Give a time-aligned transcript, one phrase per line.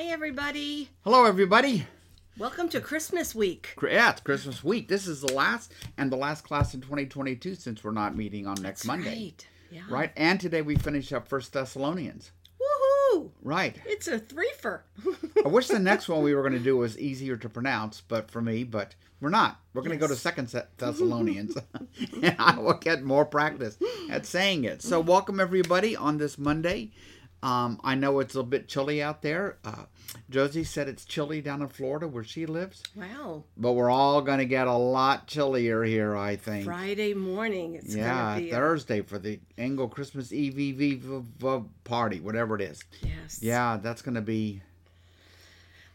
[0.00, 0.88] Hi, everybody.
[1.04, 1.86] Hello, everybody.
[2.38, 3.74] Welcome to Christmas week.
[3.82, 4.88] Yeah, it's Christmas week.
[4.88, 8.54] This is the last and the last class in 2022 since we're not meeting on
[8.62, 9.10] next Monday.
[9.10, 9.46] Right.
[9.70, 9.82] Yeah.
[9.90, 10.10] Right?
[10.16, 12.30] And today we finish up First Thessalonians.
[12.58, 13.28] Woohoo!
[13.42, 13.76] Right.
[13.84, 14.80] It's a threefer.
[15.44, 18.30] I wish the next one we were going to do was easier to pronounce, but
[18.30, 19.60] for me, but we're not.
[19.74, 21.58] We're going to go to Second Thessalonians,
[22.22, 23.76] and I will get more practice
[24.10, 24.80] at saying it.
[24.80, 26.90] So, welcome everybody on this Monday.
[27.42, 29.58] Um, I know it's a bit chilly out there.
[29.64, 29.84] Uh,
[30.28, 33.44] Josie said it's chilly down in Florida where she lives, wow.
[33.56, 36.64] but we're all going to get a lot chillier here, I think.
[36.64, 37.76] Friday morning.
[37.76, 38.50] It's yeah, gonna be.
[38.50, 41.04] a- Thursday for the Engel Christmas Eve
[41.84, 42.82] party, whatever it is.
[43.02, 43.40] yes.
[43.42, 44.62] Yeah, that's going to be.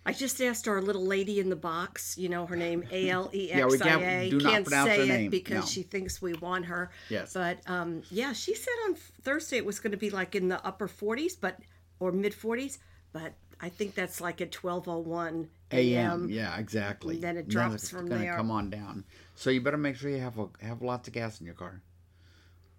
[0.05, 2.17] I just asked our little lady in the box.
[2.17, 3.59] You know her name, A L E X I A.
[3.59, 5.65] Yeah, we can't- do not Can't pronounce say her it because no.
[5.65, 6.91] she thinks we want her.
[7.09, 7.33] Yes.
[7.33, 10.63] But um, yeah, she said on Thursday it was going to be like in the
[10.65, 11.59] upper 40s, but
[11.99, 12.77] or mid 40s.
[13.13, 16.27] But I think that's like at 12:01 a.m.
[16.29, 17.15] Yeah, exactly.
[17.15, 18.35] and then it drops it's from there.
[18.35, 19.05] come on down.
[19.33, 21.81] So you better make sure you have a, have lots of gas in your car,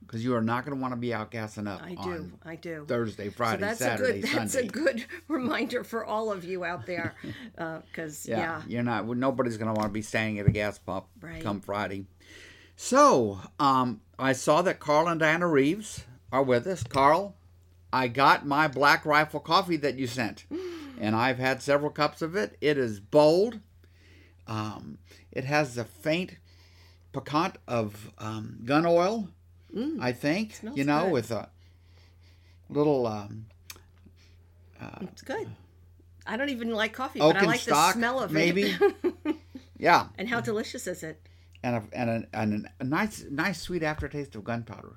[0.07, 2.33] because you are not going to want to be out gassing up I do.
[2.45, 2.85] I do.
[2.87, 4.69] Thursday, Friday, so that's Saturday, a good that's Sunday.
[4.69, 7.15] a good reminder for all of you out there
[7.57, 8.63] because yeah, yeah.
[8.69, 9.07] you're not.
[9.09, 11.43] Nobody's going to want to be staying at a gas pump Right.
[11.43, 12.07] come Friday.
[12.77, 16.83] So um, I saw that Carl and Diana Reeves are with us.
[16.83, 17.35] Carl,
[17.93, 20.45] I got my Black Rifle coffee that you sent,
[21.01, 22.57] and I've had several cups of it.
[22.61, 23.61] It is bold.
[24.47, 24.99] Um,
[25.33, 26.37] it has the faint
[27.13, 29.29] piquant of um, gun oil,
[30.01, 30.55] I think.
[30.61, 30.77] Mm.
[30.77, 31.13] You know, good.
[31.13, 31.49] with a
[32.69, 33.47] little um,
[35.03, 35.49] it's good.
[36.27, 38.63] I don't even like coffee, but I like stock, the smell of maybe.
[38.63, 38.81] it.
[39.03, 39.39] Maybe.
[39.79, 41.21] yeah, and how delicious is it,
[41.63, 44.97] and a, and a, and a nice nice sweet aftertaste of gunpowder.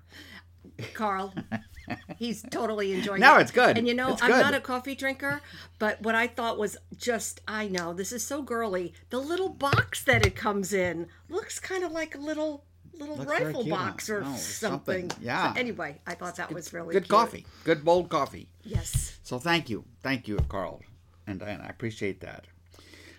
[0.93, 1.33] Carl?
[2.17, 3.41] He's totally enjoying No, it.
[3.41, 3.77] it's good.
[3.77, 4.41] And you know, It's I'm good.
[4.41, 5.41] not a coffee drinker,
[5.79, 8.93] but what I thought was just I know this is so girly.
[9.09, 12.65] The little box that it comes in looks kind of like a little
[12.97, 15.09] little Looks rifle box or Oh, something.
[15.09, 15.11] something.
[15.23, 15.53] Yeah.
[15.53, 17.09] So anyway, I thought that was really Good cute.
[17.09, 18.49] coffee, good bold coffee.
[18.63, 19.17] Yes.
[19.23, 20.81] So thank you, thank you, Carl
[21.27, 21.65] and Diana.
[21.65, 22.45] I appreciate that.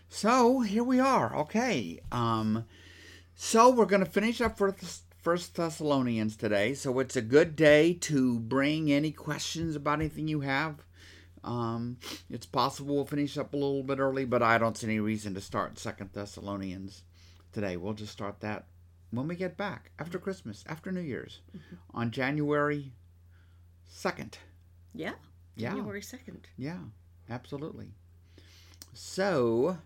[0.09, 1.37] So here we are.
[1.37, 2.01] Okay.
[2.11, 2.65] Um,
[3.35, 4.75] so we're going to finish up for
[5.23, 6.75] First Thessalonians today.
[6.75, 10.85] So it's a good day to bring any questions about anything you have.
[11.45, 11.97] Um,
[12.29, 15.33] it's possible we'll finish up a little bit early, but I don't see any reason
[15.35, 17.05] to start Second Thessalonians
[17.53, 17.77] today.
[17.77, 18.67] We'll just start that
[19.11, 21.41] when we get back after Christmas, after New Year's,
[21.95, 22.93] on January
[23.89, 24.39] second.
[24.95, 25.13] Yeah.
[25.57, 25.71] Yeah.
[25.75, 26.47] January second.
[26.57, 26.79] Yeah,
[27.29, 27.89] absolutely.
[28.93, 29.79] So,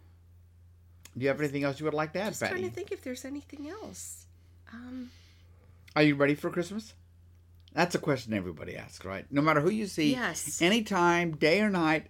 [1.16, 2.64] do you have anything else you would like to add, Just trying Patty?
[2.64, 4.26] to think if there's anything else.
[4.72, 5.10] Um,
[5.96, 6.94] Are you ready for Christmas?
[7.72, 9.26] That's a question everybody asks, right?
[9.30, 10.62] No matter who you see, Yes.
[10.62, 12.06] anytime, day or night,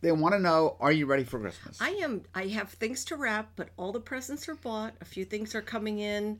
[0.00, 1.80] they want to know, are you ready for Christmas?
[1.80, 2.22] I am.
[2.34, 4.94] I have things to wrap, but all the presents are bought.
[5.00, 6.38] A few things are coming in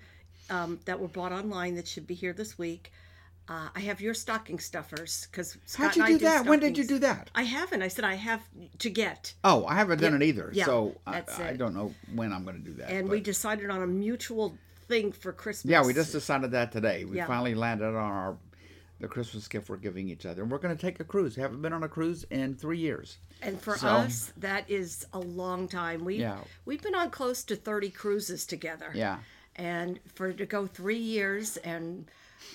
[0.51, 2.93] um, that were bought online that should be here this week.
[3.51, 6.45] Uh, I have your stocking stuffers because How'd you do that?
[6.45, 7.31] When did you do that?
[7.35, 7.81] I haven't.
[7.81, 8.43] I said I have
[8.81, 11.95] to get, Oh, I haven't done Yeah, it either, yeah, so I, I don't know
[12.15, 12.91] when I'm going to do that.
[12.91, 14.55] and but- we decided on a mutual
[14.87, 15.71] thing for Christmas.
[15.71, 17.07] yeah, we just decided that today.
[17.07, 17.27] We Yeah.
[17.27, 18.37] finally landed on our
[19.01, 21.37] the Christmas gift we're giving each other, and we're going to take a cruise.
[21.37, 23.19] We haven't been on a cruise in three years.
[23.43, 26.05] And for So- us, that is a long time.
[26.05, 26.39] We Yeah.
[26.65, 28.91] we've been on close to thirty cruises together.
[28.95, 29.19] Yeah.
[29.61, 32.09] and for to go three years and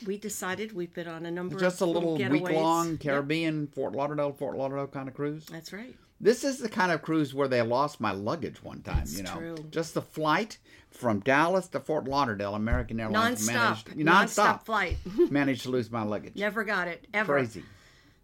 [0.05, 2.31] we decided we've been on a number Just a little getaways.
[2.31, 5.45] week long Yep, Caribbean, Fort Lauderdale, Fort Lauderdale kind of cruise.
[5.47, 8.99] that's right This is the kind of cruise where they lost my luggage one time,
[8.99, 9.35] That's you know.
[9.35, 9.55] true.
[9.71, 10.57] Just the flight
[10.89, 14.97] from Dallas to Fort Lauderdale, American Airlines non-stop managed non-stop nonstop flight
[15.31, 16.35] managed to lose my luggage.
[16.35, 17.63] never got it ever Crazy.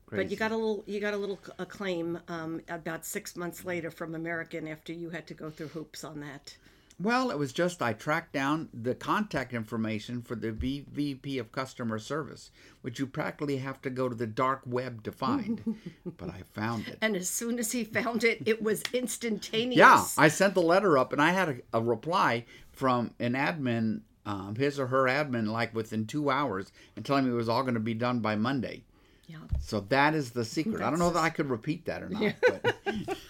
[0.06, 0.24] Crazy.
[0.24, 3.92] but you got a little you got a little acclaim um, about six months later
[3.92, 6.56] from american after you had to go through hoops on that
[7.02, 11.98] Well, it was just I tracked down the contact information for the VP of customer
[11.98, 12.52] service,
[12.82, 15.78] which you practically have to go to the dark web to find.
[16.18, 16.98] but I found it.
[17.02, 20.98] and as soon as he found it it was instantaneous Yeah, I sent the letter
[20.98, 25.48] up, and I had a, a reply from an admin, um, his or her admin,
[25.48, 28.36] like within two hours, and telling me it was all going to be done by
[28.36, 28.84] Monday.
[29.28, 30.82] yeah So that is the secret.
[30.82, 32.76] I don't know that I could repeat that or not, but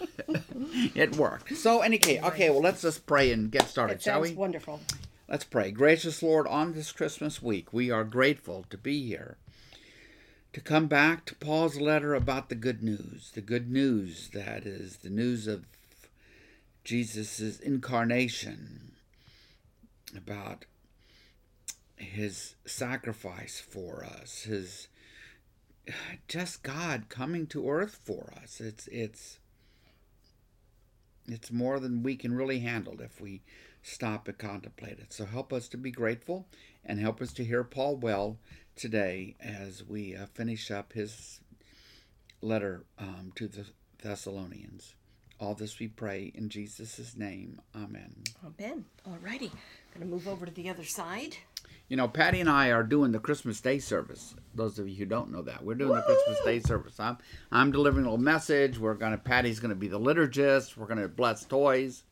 [0.95, 1.55] it worked.
[1.57, 4.33] So, any case, okay, well, let's just pray and get started, it shall we?
[4.33, 4.79] wonderful
[5.27, 5.69] Let's pray.
[5.69, 9.37] Gracious Lord, on this Christmas week, we are grateful to be here.
[10.53, 14.97] To come back to Paul's letter about the good news, the good news that is
[14.97, 15.65] the news of
[16.83, 18.93] Jesus' incarnation,
[20.17, 20.65] about
[21.95, 24.87] his sacrifice for us, his
[26.27, 28.59] just God coming to earth for us.
[28.59, 29.38] It's it's
[31.33, 33.41] It's more than we can really handle if we
[33.81, 35.13] stop and contemplate it.
[35.13, 36.47] So help us to be grateful
[36.85, 38.37] and help us to hear Paul well
[38.75, 41.41] today as we uh, finish up his
[42.41, 43.65] letter um, to the
[44.01, 44.95] Thessalonians.
[45.39, 47.61] All this we pray in Jesus' name.
[47.75, 48.13] Amen.
[48.45, 48.85] Amen.
[49.05, 49.51] All righty.
[49.99, 51.35] Going to move over to the other side.
[51.89, 54.33] You know, Patty and I are doing the Christmas Day service.
[54.55, 55.97] Those of you who don't know that, we're doing Woo!
[55.97, 56.97] the Christmas Day service.
[57.01, 57.17] I'm
[57.51, 58.77] I'm delivering a little message.
[58.77, 60.77] We're gonna Patty's gonna be the liturgist.
[60.77, 62.03] We're gonna bless toys.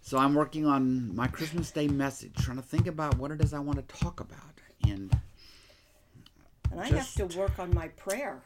[0.00, 3.52] So I'm working on my Christmas Day message, trying to think about what it is
[3.52, 5.18] I want to talk about, and
[6.70, 8.42] and I just, have to work on my prayer.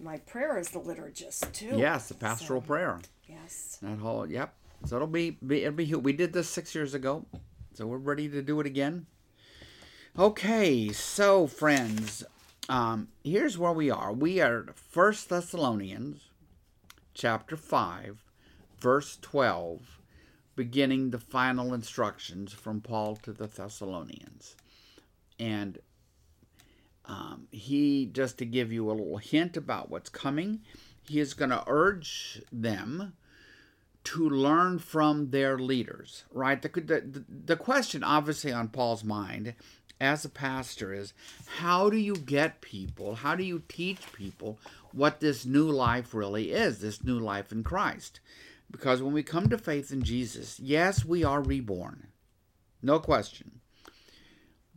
[0.00, 1.76] My prayer is the liturgist too.
[1.76, 2.98] Yes, the pastoral so, prayer.
[3.28, 3.78] Yes.
[3.80, 4.54] That whole yep.
[4.84, 7.26] So it'll be, be it'll be we did this six years ago,
[7.74, 9.06] so we're ready to do it again.
[10.18, 12.24] Okay, so friends,
[12.68, 14.12] um, here's where we are.
[14.12, 16.30] We are First Thessalonians,
[17.12, 18.24] chapter five,
[18.80, 20.00] verse twelve
[20.56, 24.56] beginning the final instructions from Paul to the Thessalonians.
[25.38, 25.78] And
[27.04, 30.62] um, he, just to give you a little hint about what's coming,
[31.08, 33.12] he is going to urge them
[34.08, 36.62] to learn from their leaders, right?
[36.62, 39.54] The, the, the question, obviously, on Paul's mind
[40.00, 41.12] as a pastor is
[41.58, 44.58] how do you get people, how do you teach people
[44.92, 48.20] what this new life really is, this new life in Christ?
[48.70, 52.06] Because when we come to faith in Jesus, yes, we are reborn.
[52.82, 53.60] No question.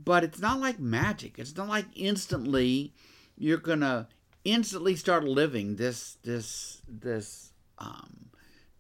[0.04, 1.40] But it's not like magic.
[1.40, 2.94] It's not like instantly
[3.38, 4.08] you're to
[4.44, 8.31] instantly start living this this this um,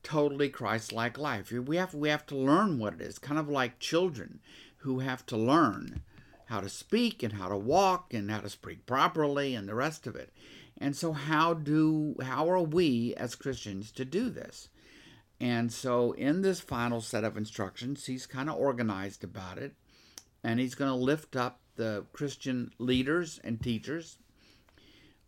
[0.03, 1.51] totally Christ-like life.
[1.51, 4.39] We have we have to learn what it is, kind of like children
[4.77, 6.01] who have to learn
[6.45, 10.07] how to speak and how to walk and how to speak properly and the rest
[10.07, 10.31] of it.
[10.77, 14.69] And so how do how are we as Christians to do this?
[15.41, 19.73] And so, in this final set of instructions, he's kind of organized about it.
[20.43, 24.17] And he's going to lift up the Christian leaders and teachers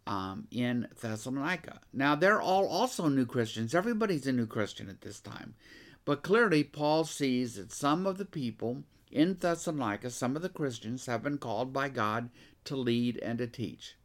[0.05, 1.79] um, in Thessalonica.
[1.91, 3.73] Now, they're all also new Christians.
[3.73, 5.55] Everybody's a new Christian at this time.
[6.05, 11.05] But clearly, Paul sees that some of the people in Thessalonica, some of the Christians,
[11.05, 12.29] have been called by God
[12.65, 13.95] to lead and to teach.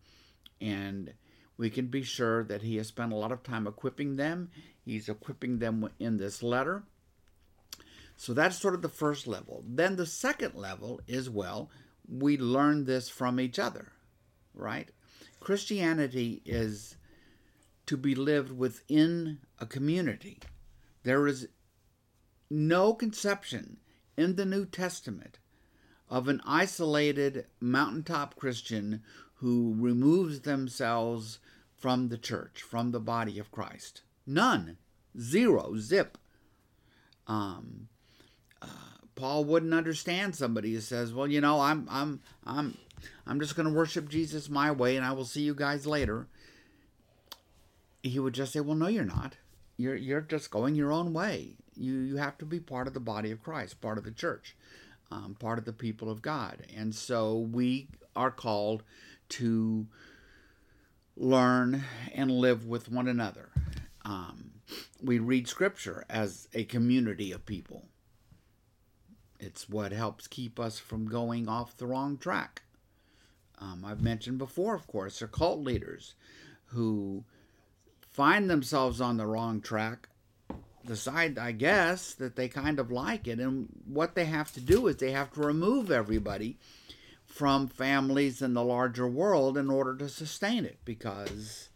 [0.61, 1.15] And
[1.57, 4.51] we can be sure that he has spent a lot of time equipping them.
[4.85, 6.85] He's equipping them in this letter.
[8.17, 9.65] So that's sort of the first level.
[9.67, 11.71] Then the second level is well,
[12.09, 13.93] we learn this from each other,
[14.55, 14.89] right?
[15.41, 16.97] Christianity is
[17.87, 20.41] to be lived within a community.
[21.05, 21.49] There is
[22.51, 23.79] no conception
[24.17, 25.39] in the New Testament
[26.11, 29.03] of an isolated mountaintop Christian
[29.35, 31.39] who removes themselves
[31.77, 34.03] from the church, from the body of Christ.
[34.27, 34.79] None.
[35.19, 35.77] Zero.
[35.77, 36.19] Zip.
[37.27, 37.89] Um,
[38.61, 38.67] uh,
[39.15, 42.77] Paul wouldn't understand somebody who says, "Well, you know, I'm I'm I'm
[43.27, 46.27] I'm just going to worship Jesus my way, and I will see you guys later."
[48.03, 49.37] He would just say, "Well, no, you're not.
[49.77, 51.57] You're you're just going your own way.
[51.77, 54.57] You you have to be part of the body of Christ, part of the church,
[55.11, 58.83] um, part of the people of God, and so we are called
[59.31, 59.87] to
[61.17, 61.85] learn
[62.15, 63.51] and live with one another.
[64.05, 64.53] Um,
[65.03, 67.87] we read Scripture as a community of people.
[69.41, 72.63] It's what helps keep us from going off the wrong track.
[73.61, 76.15] Um, I've mentioned before, of course, are cult leaders
[76.67, 77.25] who
[78.13, 80.09] find themselves on the wrong track,
[80.87, 83.39] decide, I guess, that they kind of like it.
[83.39, 86.57] And what they have to do is they have to remove everybody
[87.29, 91.69] from families in the larger world in order to sustain it because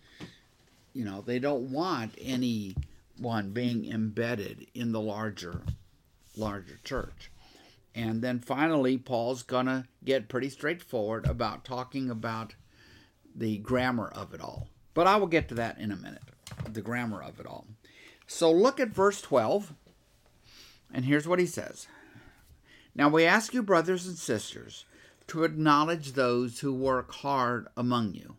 [0.94, 5.62] you know they don't want anyone being embedded in the larger
[6.36, 7.30] larger church
[7.94, 12.54] and then finally paul's gonna get pretty straightforward about talking about
[13.34, 16.22] the grammar of it all but i will get to that in a minute
[16.70, 17.66] the grammar of it all
[18.26, 19.74] so look at verse 12
[20.92, 21.86] and here's what he says
[22.94, 24.84] now we ask you brothers and sisters
[25.28, 28.36] to acknowledge those who work hard among you.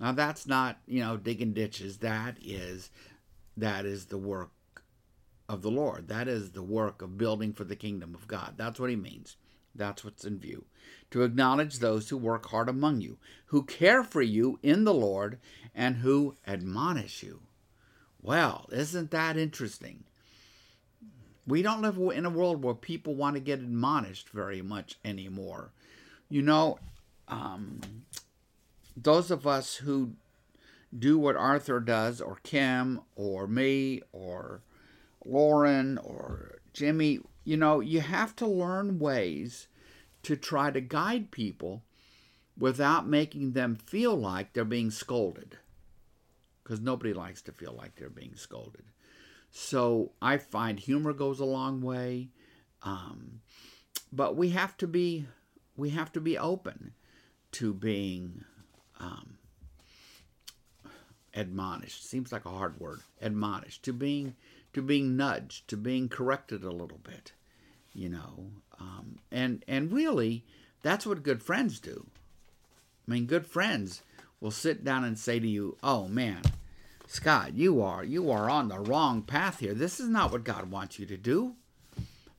[0.00, 1.98] Now that's not, you know, digging ditches.
[1.98, 2.90] That is
[3.56, 4.50] that is the work
[5.52, 6.08] of the Lord.
[6.08, 8.54] That is the work of building for the kingdom of God.
[8.56, 9.36] That's what he means.
[9.74, 10.64] That's what's in view.
[11.10, 15.38] To acknowledge those who work hard among you, who care for you in the Lord,
[15.74, 17.42] and who admonish you.
[18.20, 20.04] Well, isn't that interesting?
[21.46, 25.72] We don't live in a world where people want to get admonished very much anymore.
[26.28, 26.78] You know,
[27.28, 27.80] um,
[28.96, 30.12] those of us who
[30.96, 34.62] do what Arthur does, or Kim, or me, or
[35.24, 37.20] Lauren, or Jimmy.
[37.44, 39.68] You know, you have to learn ways
[40.22, 41.82] to try to guide people
[42.58, 45.58] without making them feel like they're being scolded.
[46.62, 48.84] Because nobody likes to feel like they're being scolded.
[49.50, 52.28] So I find humor goes a long way.
[52.82, 53.40] Um,
[54.12, 55.26] but we have to be
[55.76, 56.92] we have to be open
[57.52, 58.44] to being
[59.00, 59.38] um,
[61.34, 62.08] admonished.
[62.08, 63.00] Seems like a hard word.
[63.20, 64.34] Admonished to being
[64.72, 67.32] to being nudged, to being corrected a little bit,
[67.92, 68.50] you know.
[68.80, 70.44] Um, and and really,
[70.82, 72.06] that's what good friends do.
[73.06, 74.02] I mean, good friends
[74.40, 76.42] will sit down and say to you, "Oh man,
[77.06, 79.74] Scott, you are you are on the wrong path here.
[79.74, 81.54] This is not what God wants you to do."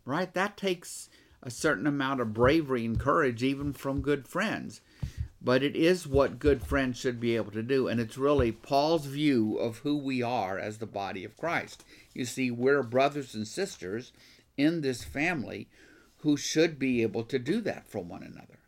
[0.05, 0.33] Right?
[0.33, 1.09] That takes
[1.41, 4.81] a certain amount of bravery and courage even from good friends.
[5.43, 7.87] But it is what good friends should be able to do.
[7.87, 11.83] And it's really Paul's view of who we are as the body of Christ.
[12.13, 14.13] You see, we're brothers and sisters
[14.57, 15.67] in this family
[16.19, 18.59] who should be able to do that for one another.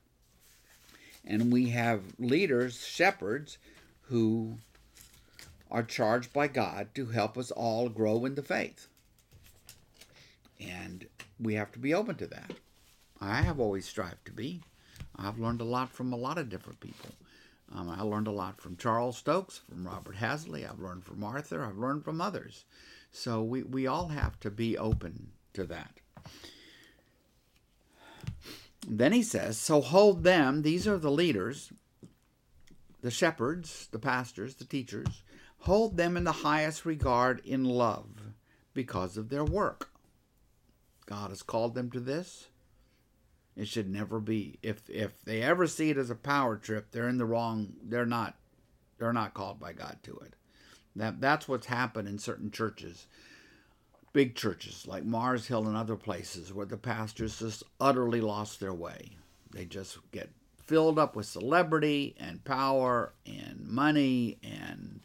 [1.23, 3.57] And we have leaders, shepherds,
[4.09, 4.57] who
[5.71, 8.87] are charged by God to help us all grow in the faith.
[10.59, 11.07] And
[11.39, 12.51] we have to be open to that.
[13.21, 14.61] I have always strived to be.
[15.17, 17.09] I've learned a lot from a lot of different people.
[17.73, 20.69] Um, I learned a lot from Charles Stokes, from Robert Hasley.
[20.69, 21.65] I've learned from Arthur.
[21.65, 22.65] I've learned from others.
[23.11, 25.99] So we, we all have to be open to that.
[28.87, 31.71] Then he says, So hold them, these are the leaders,
[33.01, 35.23] the shepherds, the pastors, the teachers,
[35.59, 38.07] hold them in the highest regard in love
[38.73, 39.89] because of their work.
[41.05, 42.47] God has called them to this.
[43.55, 44.59] It should never be.
[44.61, 47.73] If if they ever see it as a power trip, they're in the wrong.
[47.83, 48.35] They're not.
[48.97, 50.33] They're not called by God to it.
[50.95, 53.07] That that's what's happened in certain churches,
[54.13, 58.73] big churches like Mars Hill and other places, where the pastors just utterly lost their
[58.73, 59.11] way.
[59.51, 60.29] They just get
[60.65, 64.99] filled up with celebrity and power and money and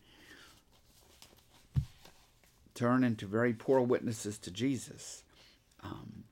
[2.75, 5.23] turn into very poor witnesses to Jesus.
[5.83, 6.25] Um,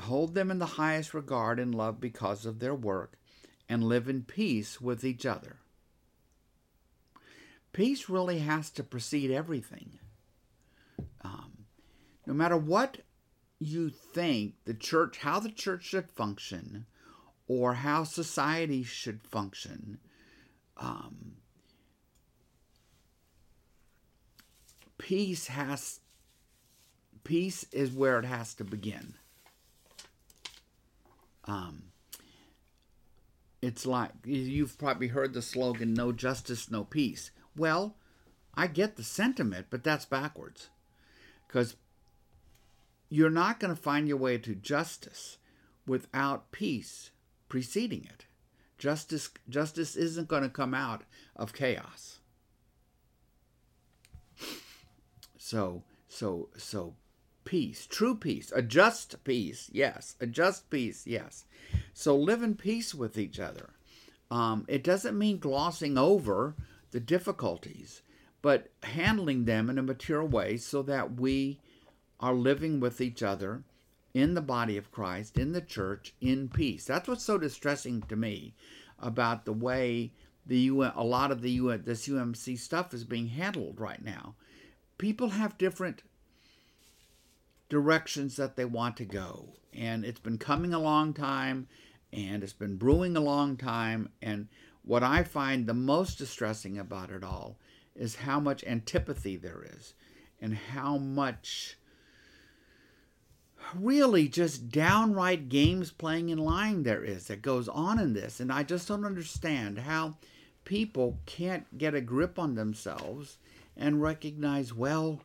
[0.00, 3.18] hold them in the highest regard and love because of their work,
[3.68, 5.56] and live in peace with each other.
[7.72, 9.98] Peace really has to precede everything.
[11.22, 11.66] Um,
[12.26, 12.98] no matter what
[13.58, 16.86] you think the church, how the church should function,
[17.48, 19.98] or how society should function,
[20.76, 21.36] um,
[24.98, 26.00] peace has
[27.24, 29.14] peace is where it has to begin.
[31.46, 31.84] Um,
[33.62, 37.96] it's like you've probably heard the slogan "No justice, no peace." Well,
[38.54, 40.68] I get the sentiment, but that's backwards,
[41.46, 41.76] because
[43.08, 45.38] you're not going to find your way to justice
[45.86, 47.10] without peace
[47.48, 48.26] preceding it.
[48.78, 52.18] Justice justice isn't going to come out of chaos.
[55.38, 56.94] So so so
[57.46, 61.46] peace, true peace, a just peace, yes, a just peace, yes.
[61.94, 63.70] So live in peace with each other.
[64.30, 66.54] Um, it doesn't mean glossing over
[66.90, 68.02] the difficulties,
[68.42, 71.60] but handling them in a mature way so that we
[72.20, 73.62] are living with each other
[74.12, 76.84] in the body of Christ, in the church, in peace.
[76.84, 78.54] That's what's so distressing to me
[78.98, 80.12] about the way
[80.46, 84.34] the UN, a lot of the UN, this UMC stuff is being handled right now.
[84.98, 86.02] People have different
[87.68, 89.54] directions that they want to go.
[89.72, 91.68] And it's been coming a long time
[92.12, 94.10] and it's been brewing a long time.
[94.22, 94.48] And
[94.82, 97.58] what I find the most distressing about it all
[97.94, 99.94] is how much antipathy there is
[100.40, 101.76] and how much
[103.74, 108.38] really just downright games playing and lying there is that goes on in this.
[108.38, 110.16] And I just don't understand how
[110.64, 113.38] people can't get a grip on themselves
[113.76, 115.20] and recognize, well,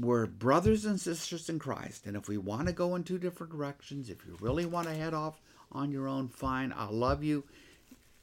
[0.00, 2.06] we're brothers and sisters in Christ.
[2.06, 4.94] And if we want to go in two different directions, if you really want to
[4.94, 5.40] head off
[5.72, 6.72] on your own, fine.
[6.76, 7.44] I love you.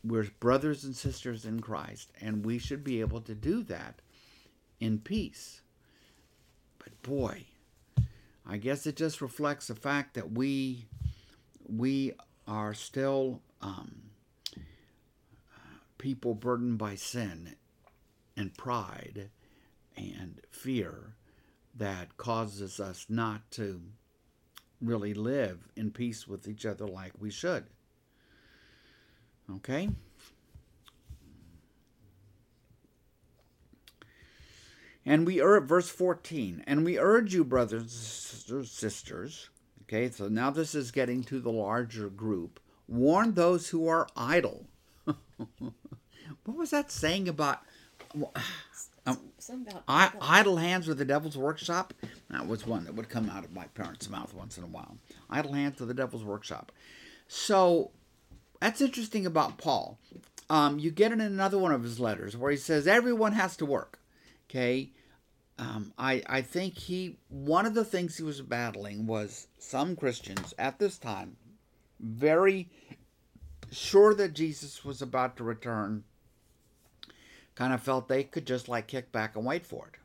[0.03, 2.11] We're brothers and sisters in Christ.
[2.21, 4.01] And we should be able to do that
[4.79, 5.61] in peace.
[6.79, 7.45] But boy,
[8.45, 10.85] I guess it just reflects the fact that we
[11.65, 12.11] we
[12.45, 14.01] are still um,
[15.97, 17.55] people burdened by sin
[18.35, 19.29] and pride
[19.95, 21.15] and fear
[21.75, 23.81] that causes us not to
[24.81, 27.65] really live in peace with each other like we should.
[29.49, 29.89] Okay?
[35.05, 39.49] And we urge, verse 14, and we urge you, brothers and sisters,
[39.81, 44.65] okay, so now this is getting to the larger group, warn those who are idle.
[45.03, 45.13] what
[46.45, 47.59] was that saying about
[49.05, 49.19] um,
[49.50, 51.93] about I, idle hands are the devil's workshop?
[52.29, 54.98] That was one that would come out of my parents' mouth once in a while.
[55.29, 56.72] Idle hands are the devil's workshop.
[57.27, 57.91] So
[58.62, 60.00] that's interesting about Paul.
[60.50, 63.65] Um, you get in another one of his letters where he says everyone has to
[63.65, 64.00] work.
[64.50, 64.91] Okay,
[65.57, 70.53] um, I I think he one of the things he was battling was some Christians
[70.57, 71.38] at this time
[72.03, 72.69] very
[73.72, 76.03] sure that Jesus was about to return,
[77.55, 80.00] kind of felt they could just like kick back and wait for it,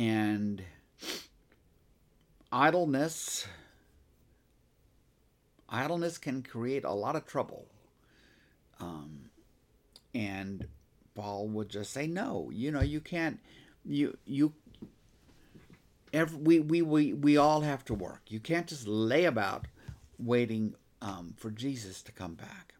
[0.00, 0.62] and
[2.50, 3.46] idleness
[5.68, 7.66] idleness can create a lot of trouble.
[8.80, 9.30] Um,
[10.14, 10.66] and
[11.14, 13.38] Paul would just say, no, you know, you can't,
[13.84, 14.52] you, you,
[16.12, 18.22] every, we, we, we, we all have to work.
[18.28, 19.66] You can't just lay about
[20.18, 22.74] waiting um, for Jesus to come back.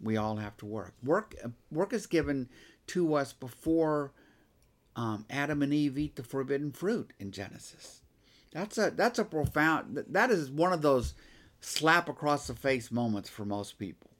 [0.00, 0.94] We all have to work.
[1.02, 1.34] Work,
[1.70, 2.48] work is given
[2.88, 4.12] to us before
[4.96, 8.00] um, Adam and Eve eat the forbidden fruit in Genesis.
[8.52, 10.04] That's a that's a profound.
[10.08, 11.14] That is one of those
[11.60, 14.10] slap across the face moments for most people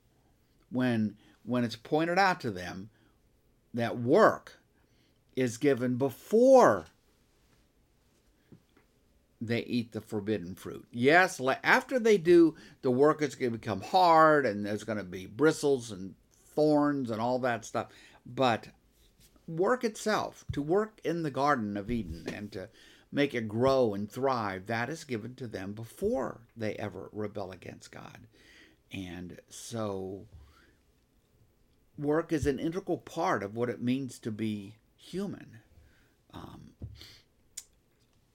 [0.71, 2.89] when when it's pointed out to them
[3.73, 4.59] that work
[5.35, 6.85] is given before
[9.41, 10.85] they eat the forbidden fruit.
[10.91, 15.03] Yes, after they do, the work is going to become hard and there's going to
[15.03, 16.15] be bristles and
[16.55, 17.87] thorns and all that stuff.
[18.25, 18.69] But
[19.47, 22.69] work itself, to work in the Garden of Eden and to
[23.11, 27.91] make it grow and thrive, that is given to them before they ever rebel against
[27.91, 28.27] God.
[28.91, 30.25] And so,
[31.97, 35.59] work is an integral part of what it means to be human.
[36.33, 36.71] Um,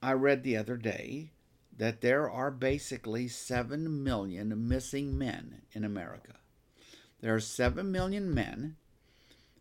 [0.03, 1.31] I read the other day
[1.77, 6.40] that there are basically 7 million missing men in America.
[7.21, 8.77] There are 7 million men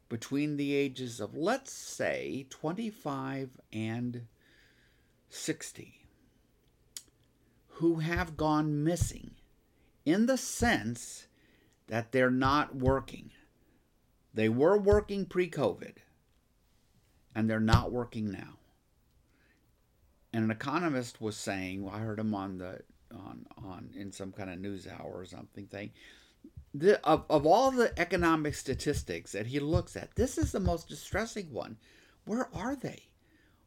[0.07, 4.27] between the ages of, let's say, 25 and
[5.29, 5.99] 60
[7.73, 9.31] who have gone missing
[10.05, 11.27] in the sense
[11.87, 13.31] that they're not working.
[14.33, 15.97] They were working pre COVID
[17.33, 18.57] and they're not working now.
[20.33, 24.31] And an economist was saying, well, I heard him on the on on in some
[24.31, 25.91] kind of news hour or something thing.
[26.73, 30.87] The, of, of all the economic statistics that he looks at, this is the most
[30.87, 31.77] distressing one.
[32.25, 33.09] Where are they?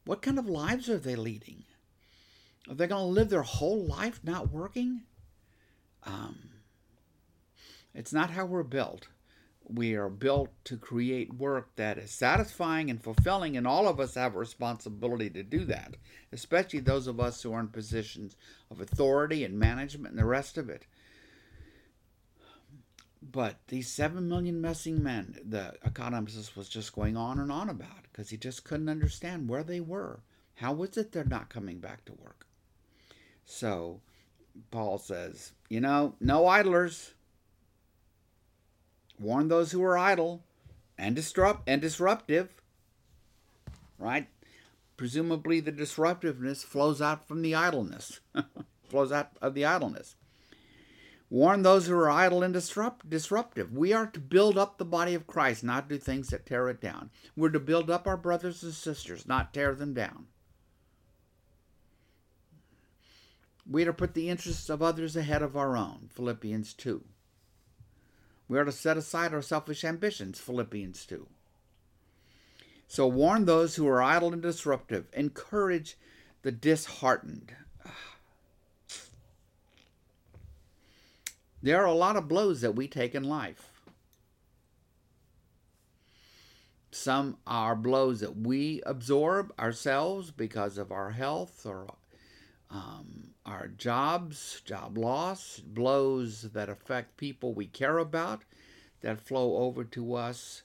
[0.05, 1.65] What kind of lives are they leading?
[2.69, 5.03] Are they going to live their whole life not working?
[6.05, 6.51] Um,
[7.95, 9.09] it's not how we're built.
[9.69, 14.15] We are built to create work that is satisfying and fulfilling, and all of us
[14.15, 15.97] have a responsibility to do that,
[16.33, 18.37] especially those of us who are in positions
[18.71, 20.87] of authority and management and the rest of it.
[23.31, 28.03] But these 7 million missing men, the economist was just going on and on about
[28.11, 30.21] because he just couldn't understand where they were.
[30.57, 32.47] How was it they're not coming back to work?
[33.45, 34.01] So
[34.71, 37.15] Paul says, you know, no idlers.
[39.19, 40.43] Warn those who are idle
[40.99, 42.49] and disrupt and disruptive.
[43.99, 44.29] Right?
[44.97, 48.21] Presumably the disruptiveness flows out from the idleness.
[48.89, 50.17] flows out of the idleness.
[51.33, 53.73] Warn those who are idle and disrupt, disruptive.
[53.73, 56.79] We are to build up the body of Christ, not do things that tear it
[56.79, 57.09] down.
[57.35, 60.27] We're to build up our brothers and sisters, not tear them down.
[63.67, 67.03] We are to put the interests of others ahead of our own, Philippians 2.
[68.47, 71.27] We are to set aside our selfish ambitions, Philippians 2.
[72.87, 75.97] So warn those who are idle and disruptive, encourage
[76.43, 77.57] the disheartened.
[77.87, 78.12] Ah.
[81.63, 83.71] There are a lot of blows that we take in life.
[86.91, 91.95] Some are blows that we absorb ourselves because of our health or
[92.69, 98.43] um, our jobs, job loss, blows that affect people we care about
[99.01, 100.63] that flow over to us.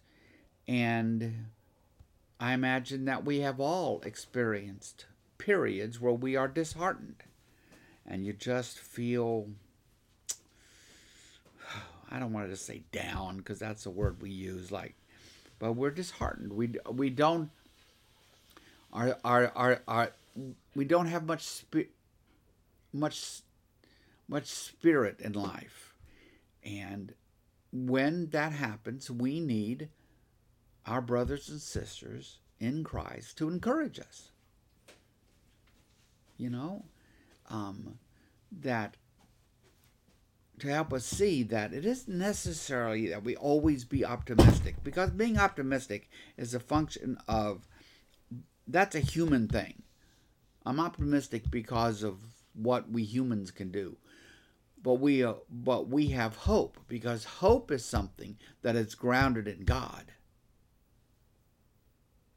[0.67, 1.47] And
[2.39, 5.05] I imagine that we have all experienced
[5.37, 7.23] periods where we are disheartened
[8.05, 9.49] and you just feel
[12.09, 14.95] I don't want to say down because that's a word we use like
[15.59, 16.53] but we're disheartened.
[16.53, 17.49] We we don't
[18.93, 20.11] our our our, our
[20.75, 21.89] we don't have much spi-
[22.93, 23.41] much
[24.27, 25.93] much spirit in life.
[26.63, 27.13] And
[27.71, 29.89] when that happens, we need
[30.85, 34.29] our brothers and sisters in Christ to encourage us.
[36.37, 36.85] You know,
[37.49, 37.97] um,
[38.51, 38.95] that
[40.59, 45.37] to help us see that it isn't necessarily that we always be optimistic because being
[45.37, 47.67] optimistic is a function of
[48.67, 49.83] that's a human thing.
[50.65, 52.19] I'm optimistic because of
[52.53, 53.97] what we humans can do.
[54.83, 59.63] But we uh, but we have hope because hope is something that is grounded in
[59.63, 60.11] God.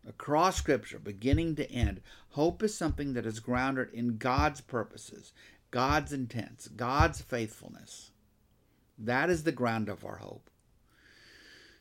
[0.08, 5.32] Across scripture beginning to end, hope is something that is grounded in God's purposes,
[5.70, 8.09] God's intents, God's faithfulness.
[9.00, 10.50] That is the ground of our hope.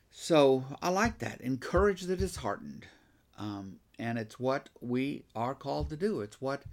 [0.10, 1.41] So I like that.
[1.41, 2.86] Encourage the disheartened.
[3.38, 6.21] Um, and it's what we are called to do.
[6.21, 6.63] It's what,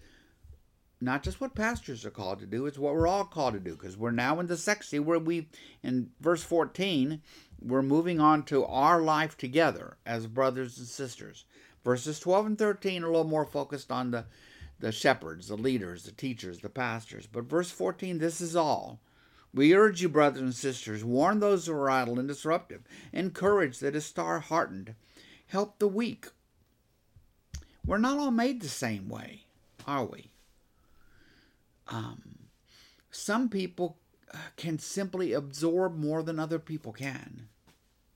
[1.00, 3.72] not just what pastors are called to do, it's what we're all called to do
[3.72, 5.48] because we're now in the section where we,
[5.82, 7.20] in verse 14,
[7.60, 11.44] we're moving on to our life together as brothers and sisters.
[11.84, 14.24] Verses 12 and 13 are a little more focused on the,
[14.78, 17.26] the shepherds, the leaders, the teachers, the pastors.
[17.26, 19.00] But verse 14, this is all.
[19.56, 23.96] We urge you, brothers and sisters, warn those who are idle and disruptive, encourage that
[23.96, 24.94] is star heartened,
[25.46, 26.26] help the weak.
[27.86, 29.44] We're not all made the same way,
[29.86, 30.30] are we?
[31.88, 32.48] Um,
[33.10, 33.96] some people
[34.34, 37.48] uh, can simply absorb more than other people can.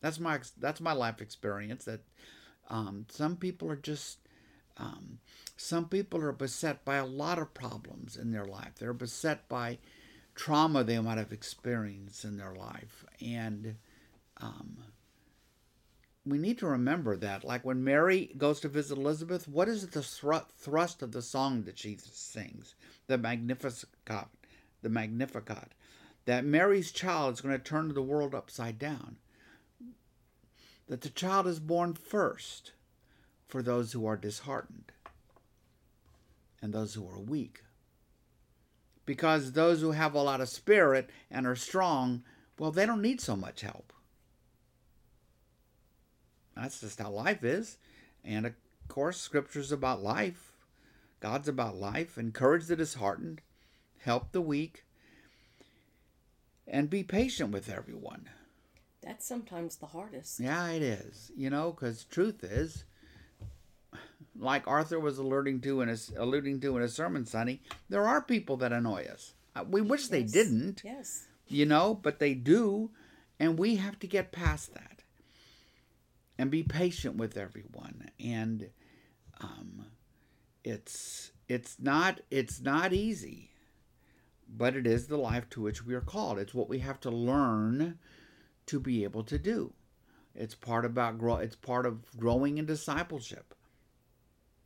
[0.02, 1.86] That's my that's my life experience.
[1.86, 2.00] That
[2.68, 4.18] um, some people are just
[4.76, 5.20] um,
[5.56, 8.72] some people are beset by a lot of problems in their life.
[8.78, 9.78] They're beset by
[10.40, 13.04] trauma they might have experienced in their life.
[13.20, 13.76] And
[14.38, 14.78] um,
[16.24, 17.44] we need to remember that.
[17.44, 21.78] Like when Mary goes to visit Elizabeth, what is the thrust of the song that
[21.78, 22.74] she sings?
[23.06, 24.28] The Magnificat.
[24.80, 25.74] The Magnificat.
[26.24, 29.16] That Mary's child is going to turn the world upside down.
[30.88, 32.72] That the child is born first
[33.46, 34.90] for those who are disheartened
[36.62, 37.60] and those who are weak
[39.10, 42.22] because those who have a lot of spirit and are strong,
[42.60, 43.92] well, they don't need so much help.
[46.54, 47.76] That's just how life is.
[48.24, 48.52] And of
[48.86, 50.52] course, scripture's about life.
[51.18, 52.18] God's about life.
[52.18, 53.40] Encourage the disheartened,
[53.98, 54.84] help the weak,
[56.68, 58.30] and be patient with everyone.
[59.02, 60.38] That's sometimes the hardest.
[60.38, 61.32] Yeah, it is.
[61.36, 62.84] You know, because truth is,
[64.38, 68.22] like Arthur was alluding to in his alluding to in his sermon, Sonny, there are
[68.22, 69.34] people that annoy us.
[69.54, 70.08] Uh, we wish yes.
[70.10, 70.82] they didn't.
[70.84, 71.26] Yes.
[71.48, 72.90] You know, but they do,
[73.40, 75.02] and we have to get past that
[76.38, 78.10] and be patient with everyone.
[78.18, 78.70] And
[79.40, 79.86] um,
[80.64, 83.50] it's it's not it's not easy,
[84.48, 86.38] but it is the life to which we are called.
[86.38, 87.98] It's what we have to learn
[88.66, 89.72] to be able to do.
[90.34, 91.36] It's part about grow.
[91.36, 93.54] It's part of growing in discipleship.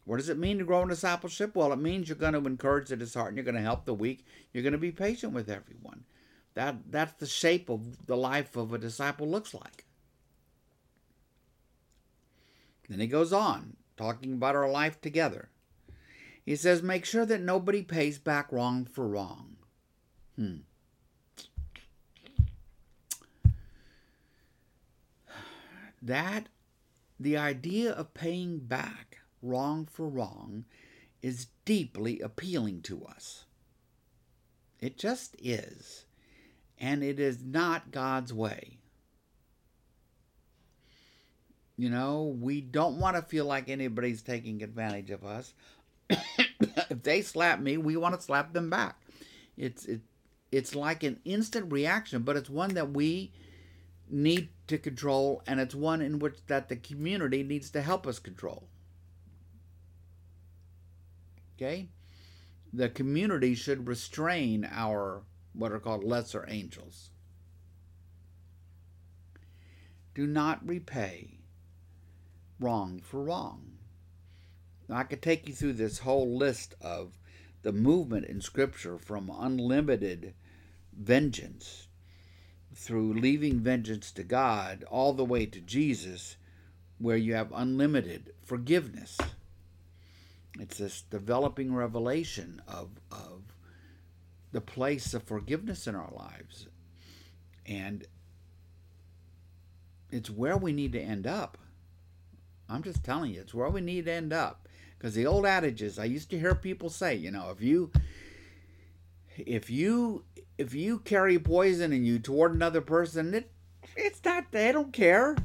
[0.05, 1.57] What does it mean to grow in discipleship?
[1.57, 4.27] Well, it means you're going to encourage the disheartened, you're going to help the weak,
[4.53, 6.05] you're going to be patient with everyone.
[6.55, 9.87] That that's the shape of the life of a disciple looks like.
[12.89, 15.49] Then he goes on, talking about our life together.
[16.45, 19.57] He says, make sure that nobody pays back wrong for wrong.
[20.37, 20.57] Hmm.
[26.03, 26.51] That,
[27.19, 29.14] the idea of paying back
[29.45, 30.65] wrong for wrong
[31.23, 33.45] is deeply appealing to us.
[34.81, 36.05] It just is.
[36.79, 38.79] And it is not God's way.
[41.77, 45.55] You know, we don't want to feel like anybody's taking advantage of us.
[46.09, 49.01] if they slap me, we want to slap them back.
[49.57, 50.01] It's it,
[50.53, 53.33] it's like an instant reaction, but it's one that we
[54.09, 58.19] need to control and it's one in which that the community needs to help us
[58.19, 58.69] control.
[61.57, 61.89] Okay?
[62.73, 67.11] The community should restrain our what are called lesser angels.
[70.15, 71.39] Do not repay
[72.61, 73.79] wrong for wrong.
[74.89, 77.19] Now, I could take you through this whole list of
[77.63, 80.35] the movement in Scripture from unlimited
[80.93, 81.89] vengeance
[82.75, 86.37] through leaving vengeance to God all the way to Jesus,
[86.99, 89.17] where you have unlimited forgiveness.
[90.61, 93.43] It's this developing revelation of, of
[94.53, 96.69] the place of forgiveness in our lives.
[97.67, 98.07] And
[100.11, 101.59] it's where we need to end up.
[102.69, 104.69] I'm just telling you, it's where we need to end up.
[104.97, 107.91] Because the old adages, I used to hear people say, you know, if you
[109.37, 110.25] if you
[110.57, 113.51] if you carry poison in you toward another person, it
[113.97, 115.37] it's not they don't care.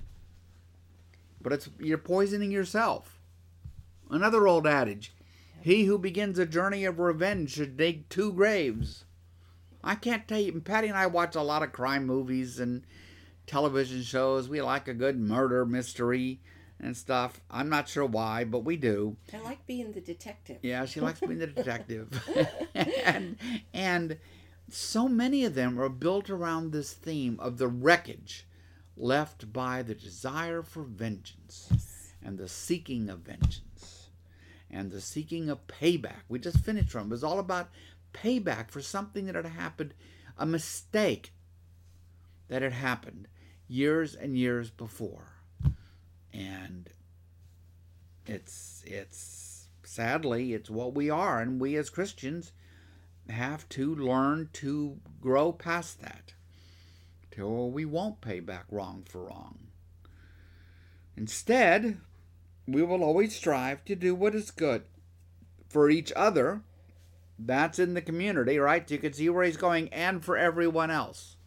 [1.41, 3.18] But it's you're poisoning yourself.
[4.09, 5.13] Another old adage
[5.61, 9.05] He who begins a journey of revenge should dig two graves.
[9.83, 12.83] I can't tell you, Patty and I watch a lot of crime movies and
[13.47, 14.49] television shows.
[14.49, 16.41] We like a good murder mystery
[16.79, 17.41] and stuff.
[17.49, 19.17] I'm not sure why, but we do.
[19.33, 20.57] I like being the detective.
[20.61, 22.09] Yeah, she likes being the detective.
[23.05, 23.37] and
[23.73, 24.17] and
[24.69, 28.47] so many of them are built around this theme of the wreckage
[28.95, 31.69] left by the desire for vengeance
[32.23, 33.61] and the seeking of vengeance
[34.71, 36.21] and the seeking of payback.
[36.27, 37.11] We just finished from it.
[37.11, 37.69] Was all about
[38.13, 39.93] payback for something that had happened,
[40.37, 41.33] a mistake
[42.47, 43.27] that had happened
[43.67, 45.33] years and years before.
[46.33, 46.89] And
[48.25, 52.51] it's it's sadly it's what we are and we as Christians
[53.27, 56.33] have to learn to grow past that
[57.31, 59.57] till we won't pay back wrong for wrong.
[61.15, 61.99] Instead,
[62.73, 64.83] we will always strive to do what is good
[65.69, 66.61] for each other.
[67.37, 68.89] That's in the community, right?
[68.89, 71.37] You can see where he's going, and for everyone else.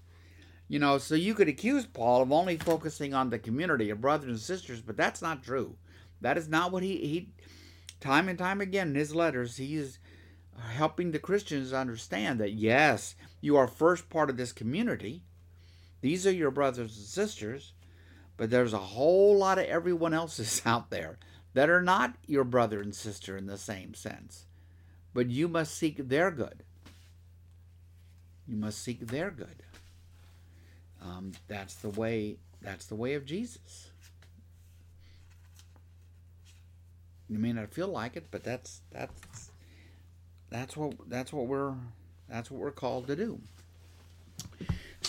[0.69, 4.31] You know, so you could accuse Paul of only focusing on the community of brothers
[4.31, 5.77] and sisters, but that's not true.
[6.23, 7.29] That is not what he, he
[8.01, 9.99] time and time again in his letters, he is
[10.59, 15.23] helping the Christians understand that yes, you are first part of this community.
[16.01, 17.73] These are your brothers and sisters,
[18.43, 21.17] but there's a whole lot of everyone else's out there
[21.55, 24.47] that are not your brother and sister in the same sense.
[25.15, 26.65] But you must seek their good.
[28.49, 29.63] You must seek their good.
[31.01, 32.39] Um, that's the way.
[32.61, 33.93] That's the way of Jesus.
[37.29, 39.53] You may not feel like it, but that's that's
[40.51, 41.75] that's what that's what we're
[42.29, 43.41] that's what we're called to do.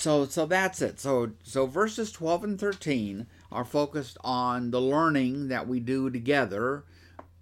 [0.03, 0.99] So so that's it.
[0.99, 6.83] So so verses 12 and 13 are focused on the learning that we do together.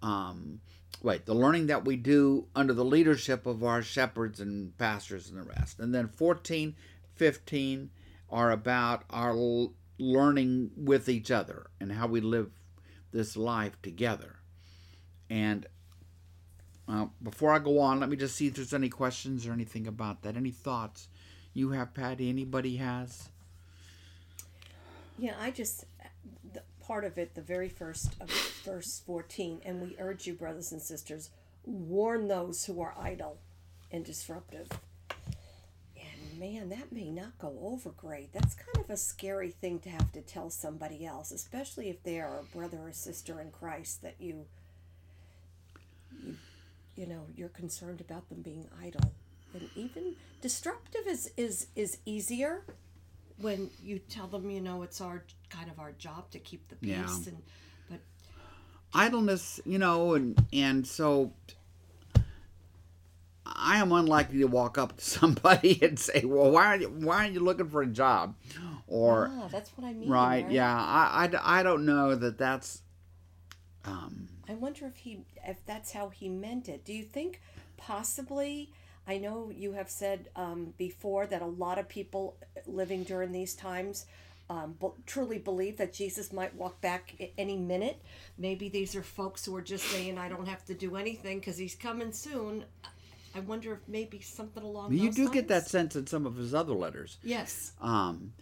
[0.04, 0.60] Um,
[1.02, 5.40] wait, the learning that we do under the leadership of our shepherds and pastors and
[5.40, 5.80] the rest.
[5.80, 6.76] And then 14,
[7.16, 7.90] 15
[8.30, 9.36] are about our
[9.98, 12.52] learning with each other and how we live
[13.12, 14.36] this life together.
[15.32, 15.66] And
[16.88, 19.88] uh, before I go on, let me just see if there's any questions or anything
[19.88, 20.38] about that.
[20.38, 21.08] Any thoughts
[21.54, 22.30] you have, Patty?
[22.30, 23.30] Anybody has?
[25.18, 25.86] Yeah, I just
[26.54, 28.30] the part of it, the very first of
[28.64, 31.30] verse fourteen, and we urge you, brothers and sisters,
[31.64, 33.38] warn those who are idle
[33.92, 34.68] and disruptive.
[35.96, 38.34] And man, that may not go over great.
[38.34, 42.20] That's kind of a scary thing to have to tell somebody else, especially if they
[42.20, 44.46] are a brother or sister in Christ that you
[46.24, 46.36] you,
[46.96, 49.12] you know you're concerned about them being idle
[49.54, 52.64] and even disruptive is is is easier
[53.40, 56.76] when you tell them you know it's our kind of our job to keep the
[56.76, 57.06] peace yeah.
[57.28, 57.42] and
[57.90, 58.00] but
[58.94, 61.34] idleness you know and and so
[63.54, 67.18] I am unlikely to walk up to somebody and say, "Well, why are you why
[67.18, 68.36] aren't you looking for a job?"
[68.88, 70.10] Or yeah, that's what I mean.
[70.10, 70.44] Right?
[70.44, 70.52] right?
[70.52, 72.82] Yeah, I, I, I don't know that that's
[73.86, 76.86] um, I wonder if he if that's how he meant it.
[76.86, 77.42] Do you think
[77.78, 78.72] possibly?
[79.08, 83.56] I know you have said um, before that a lot of people living during these
[83.56, 84.06] times
[84.50, 88.02] um, b- truly believe that Jesus might walk back any minute.
[88.38, 91.58] Maybe these are folks who are just saying, "I don't have to do anything because
[91.58, 92.66] he's coming soon."
[93.34, 94.92] I wonder if maybe something along.
[94.94, 95.34] You do lines?
[95.34, 97.18] get that sense in some of his other letters.
[97.24, 97.72] Yes.
[97.80, 98.34] Um,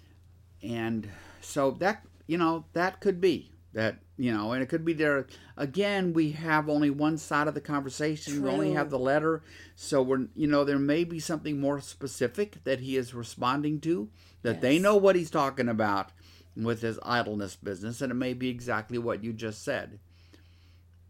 [0.64, 1.08] and
[1.42, 5.28] so that you know that could be that you know and it could be there.
[5.58, 8.34] Again we have only one side of the conversation.
[8.34, 8.44] True.
[8.44, 9.44] we only have the letter.
[9.76, 14.10] So we're you know there may be something more specific that he is responding to
[14.42, 14.62] that yes.
[14.62, 16.12] they know what he's talking about
[16.56, 20.00] with his idleness business and it may be exactly what you just said.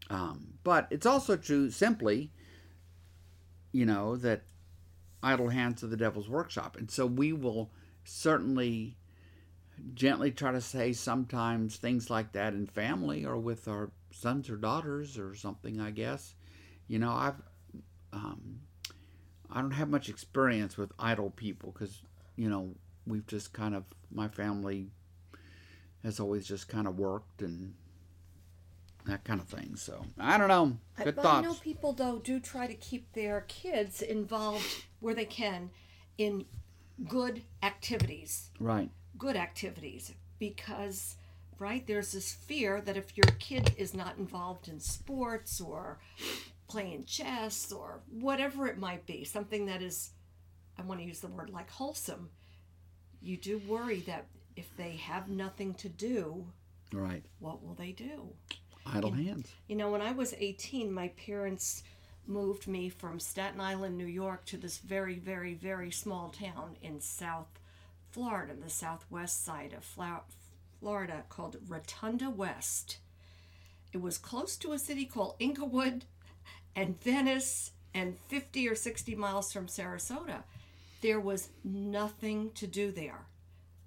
[0.08, 2.30] Um, but it's also true simply
[3.72, 4.42] you know that
[5.22, 6.76] idle hands are the devil's workshop.
[6.76, 7.70] And so we will
[8.04, 8.96] certainly
[9.94, 14.56] gently try to say sometimes things like that in family or with our sons or
[14.56, 15.80] daughters or something.
[15.80, 16.34] I guess,
[16.88, 17.40] you know, I've
[18.12, 18.60] um,
[19.50, 22.02] I don't have much experience with idle people because
[22.36, 22.74] you know
[23.06, 24.88] we've just kind of my family
[26.02, 27.74] has always just kind of worked and
[29.06, 29.76] that kind of thing.
[29.76, 30.76] So I don't know.
[30.96, 31.46] Good but thoughts.
[31.46, 35.70] I know people though do try to keep their kids involved where they can
[36.18, 36.44] in
[37.08, 38.50] good activities.
[38.58, 41.14] Right good activities because
[41.60, 46.00] right there's this fear that if your kid is not involved in sports or
[46.68, 50.10] playing chess or whatever it might be something that is
[50.78, 52.28] i want to use the word like wholesome
[53.22, 56.44] you do worry that if they have nothing to do
[56.92, 58.32] right what will they do
[58.86, 59.52] Idle hands.
[59.68, 61.82] You know, when I was 18, my parents
[62.26, 67.00] moved me from Staten Island, New York, to this very, very, very small town in
[67.00, 67.59] South
[68.10, 69.84] Florida, the southwest side of
[70.80, 72.98] Florida, called Rotonda West.
[73.92, 76.04] It was close to a city called Englewood
[76.74, 80.42] and Venice and 50 or 60 miles from Sarasota.
[81.02, 83.26] There was nothing to do there.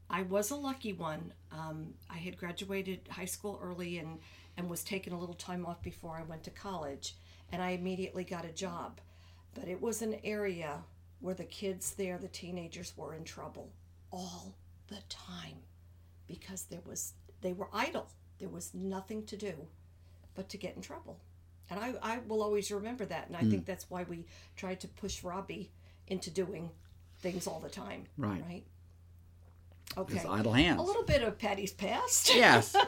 [0.09, 1.33] I was a lucky one.
[1.51, 4.19] Um, I had graduated high school early and,
[4.57, 7.15] and was taking a little time off before I went to college,
[7.51, 8.99] and I immediately got a job.
[9.53, 10.83] But it was an area
[11.19, 13.69] where the kids there, the teenagers, were in trouble
[14.13, 14.55] all
[14.87, 15.57] the time
[16.27, 18.07] because there was they were idle.
[18.39, 19.53] There was nothing to do
[20.35, 21.19] but to get in trouble.
[21.69, 23.27] And I, I will always remember that.
[23.27, 23.65] And I think hmm.
[23.65, 25.71] that's why we tried to push Robbie
[26.07, 26.69] into doing
[27.19, 28.05] things all the time.
[28.17, 28.43] Right.
[28.47, 28.63] Right.
[29.97, 30.15] Okay.
[30.15, 30.79] His idle hands.
[30.79, 32.33] A little bit of Patty's past.
[32.35, 32.75] Yes.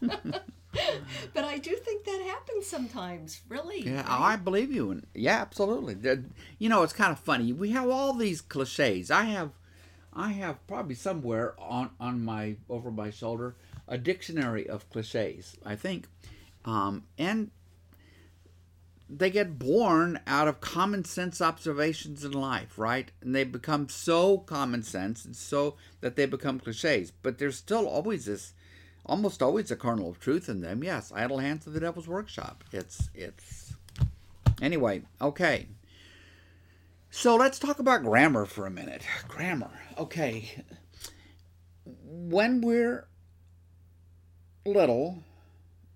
[1.34, 3.82] But I do think that happens sometimes, really.
[3.82, 4.32] Yeah, right?
[4.32, 4.90] I believe you.
[4.90, 5.96] And yeah, absolutely.
[6.58, 7.52] You know, it's kind of funny.
[7.52, 9.10] We have all these cliches.
[9.10, 9.50] I have,
[10.12, 13.54] I have probably somewhere on on my over my shoulder
[13.86, 15.56] a dictionary of cliches.
[15.64, 16.06] I think,
[16.64, 17.50] um, and
[19.08, 23.10] they get born out of common sense observations in life, right?
[23.22, 27.10] And they become so common sense and so that they become cliches.
[27.10, 28.52] But there's still always this,
[29.06, 30.84] almost always a kernel of truth in them.
[30.84, 32.64] Yes, idle hands of the devil's workshop.
[32.72, 33.72] It's it's.
[34.60, 35.68] Anyway, okay.
[37.10, 39.02] So let's talk about grammar for a minute.
[39.26, 39.70] Grammar.
[39.96, 40.62] Okay.
[41.84, 43.08] When we're
[44.66, 45.24] little,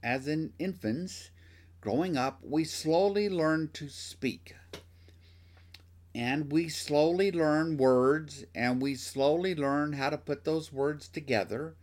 [0.03, 1.31] as in infants,
[1.81, 4.55] growing up, we slowly learn to speak.
[6.14, 11.77] And we slowly learn words, and we slowly learn how to put those words together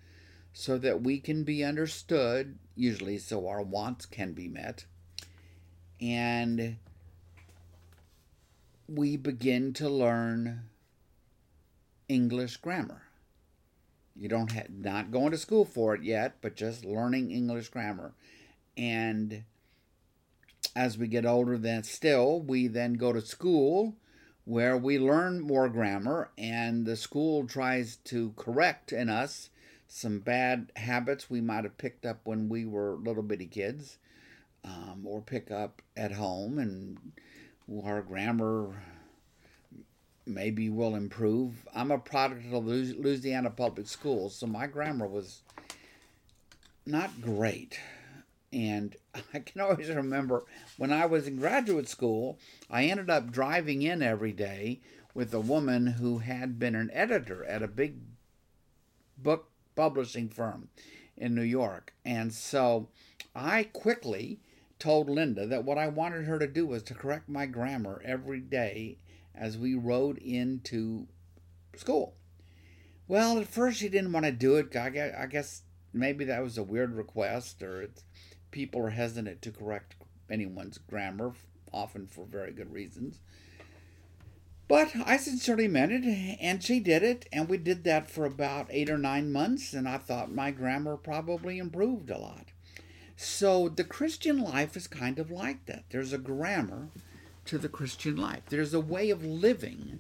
[0.53, 4.85] so that we can be understood, usually so our wants can be met.
[6.01, 6.77] And
[8.89, 10.63] we begin to learn
[12.07, 13.03] English grammar.
[14.15, 18.13] You don't have not going to school for it yet, but just learning English grammar.
[18.75, 19.43] And
[20.75, 23.95] as we get older then still, we then go to school
[24.45, 29.51] where we learn more grammar and the school tries to correct in us
[29.87, 33.97] some bad habits we might have picked up when we were little bitty kids
[34.63, 36.97] um, or pick up at home and
[37.83, 38.83] our grammar
[40.25, 41.67] maybe will improve.
[41.73, 45.41] I'm a product of Louis- Louisiana public schools, so my grammar was
[46.85, 47.79] not great.
[48.51, 48.95] And
[49.33, 50.43] I can always remember
[50.77, 54.81] when I was in graduate school, I ended up driving in every day
[55.13, 57.95] with a woman who had been an editor at a big
[59.17, 60.69] book publishing firm
[61.17, 61.93] in New York.
[62.05, 62.87] And so
[63.35, 64.39] I quickly
[64.79, 68.39] told Linda that what I wanted her to do was to correct my grammar every
[68.39, 68.97] day
[69.35, 71.07] as we rode into
[71.75, 72.15] school.
[73.07, 74.75] Well, at first she didn't want to do it.
[74.75, 75.63] I guess,
[75.93, 77.89] maybe that was a weird request, or
[78.51, 79.95] people are hesitant to correct
[80.29, 81.33] anyone's grammar,
[81.73, 83.19] often for very good reasons.
[84.67, 88.67] But I sincerely meant it, and she did it, and we did that for about
[88.69, 92.51] eight or nine months, and I thought my grammar probably improved a lot.
[93.21, 95.83] So the Christian life is kind of like that.
[95.89, 96.87] There's a grammar
[97.47, 99.99] to the Christian life, there's a way of living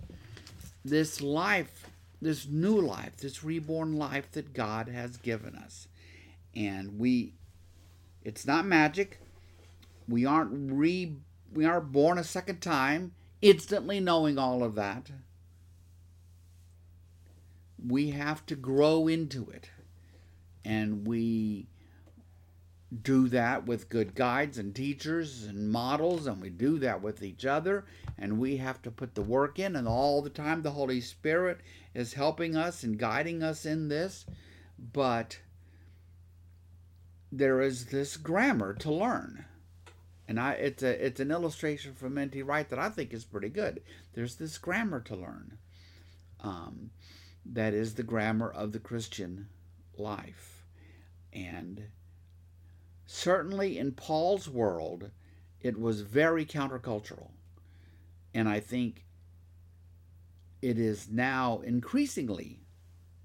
[0.85, 1.89] this life,
[2.21, 5.89] this new life, this reborn life that God has given us.
[6.55, 7.33] And we,
[8.23, 9.19] it's not magic.
[10.07, 11.17] We aren't re,
[11.53, 15.11] we aren't born a second time instantly knowing all of that.
[17.85, 19.71] We have to grow into it.
[20.63, 21.67] And we
[23.03, 27.45] do that with good guides and teachers and models, and we do that with each
[27.45, 27.85] other.
[28.17, 31.59] And we have to put the work in, and all the time the Holy Spirit
[31.93, 34.25] is helping us and guiding us in this.
[34.77, 35.39] But
[37.31, 39.45] there is this grammar to learn.
[40.27, 42.41] And I, it's a it's an illustration from N.T.
[42.43, 43.81] Wright that I think is pretty good.
[44.13, 45.57] There's this grammar to learn.
[46.41, 46.91] Um,
[47.45, 49.47] that is the grammar of the Christian
[49.97, 50.65] life,
[51.33, 51.87] and
[53.11, 55.09] certainly in Paul's world,
[55.61, 57.31] it was very countercultural,
[58.35, 59.03] and I think
[60.61, 62.59] it is now increasingly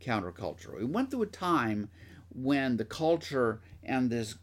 [0.00, 0.78] countercultural.
[0.78, 1.90] We went through a time
[2.34, 4.36] when the culture and this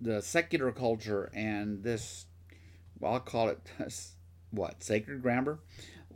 [0.00, 2.24] the secular culture and this
[2.98, 3.60] well, I'll call it
[4.50, 5.58] what sacred grammar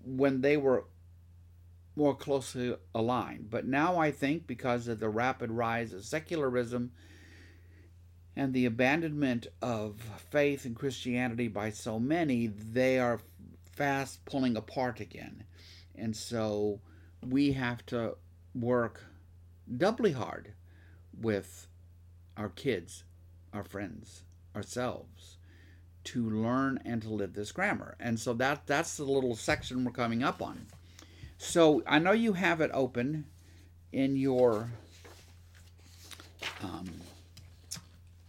[0.03, 0.87] when they were
[1.97, 3.51] more closely aligned.
[3.51, 6.93] But now I think because of the rapid rise of secularism
[8.37, 13.21] and the abandonment of faith and Christianity by so many, they are
[13.73, 15.45] fast pulling apart again.
[15.95, 16.81] And so
[17.25, 18.17] we have to
[18.55, 19.03] work
[19.77, 20.53] doubly hard
[21.19, 21.69] with
[22.37, 23.05] our kids,
[23.53, 24.23] our friends,
[24.55, 25.37] ourselves
[26.05, 27.97] to learn and to live this grammar.
[27.99, 30.67] And so that that's the little section we're coming up on.
[31.39, 33.27] So I know you have it open
[33.93, 34.71] in your
[36.63, 36.91] um,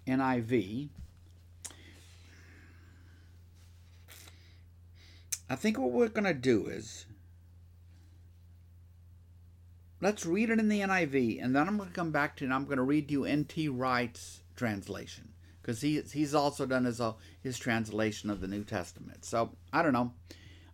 [0.08, 0.90] NIV.
[5.50, 7.06] I think what we're going to do is
[10.02, 12.54] let's read it in the NIV, and then I'm going to come back to and
[12.54, 13.70] I'm going to read you N.T.
[13.70, 15.30] Wright's translation
[15.62, 19.26] because he he's also done his uh, his translation of the New Testament.
[19.26, 20.14] So I don't know.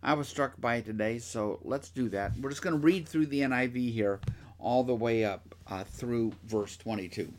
[0.02, 2.32] I was struck by it today, so let's do that.
[2.40, 4.20] We're just going to read through the NIV here
[4.58, 7.32] all the way up uh, through verse 22.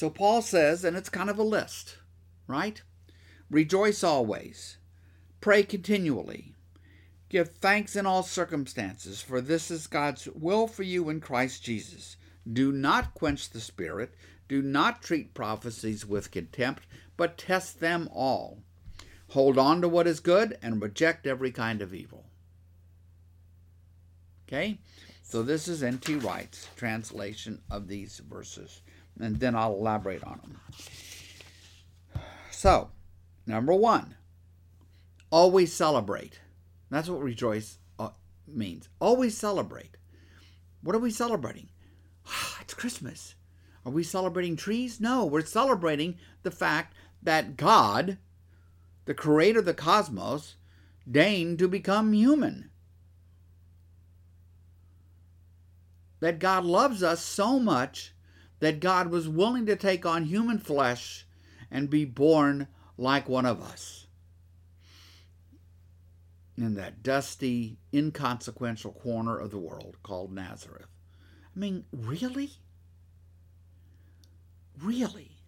[0.00, 1.98] So Paul says, and it's kind of a list,
[2.46, 2.80] right?
[3.50, 4.78] Rejoice always,
[5.42, 6.54] pray continually,
[7.28, 12.16] give thanks in all circumstances, for this is God's will for you in Christ Jesus.
[12.50, 14.14] Do not quench the Spirit.
[14.48, 16.86] Do not treat prophecies with contempt,
[17.18, 18.62] but test them all.
[19.32, 22.24] Hold on to what is good and reject every kind of evil.
[24.48, 24.78] Okay?
[25.20, 26.14] So this is N.T.
[26.14, 28.80] Wright's translation of these verses,
[29.20, 30.60] and then I'll elaborate on them.
[32.50, 32.90] So,
[33.46, 34.16] number one,
[35.30, 36.40] always celebrate.
[36.90, 38.10] That's what rejoice uh,
[38.46, 38.88] means.
[39.00, 39.96] Always celebrate.
[40.82, 41.68] What are we celebrating?
[42.60, 43.34] It's Christmas.
[43.84, 45.00] Are we celebrating trees?
[45.00, 48.18] No, we're celebrating the fact that God,
[49.06, 50.56] the creator of the cosmos,
[51.10, 52.70] deigned to become human.
[56.20, 58.12] That God loves us so much
[58.60, 61.26] that God was willing to take on human flesh
[61.70, 64.06] and be born like one of us.
[66.56, 70.88] In that dusty, inconsequential corner of the world called Nazareth.
[71.56, 72.50] I mean, really?
[74.78, 75.38] Really?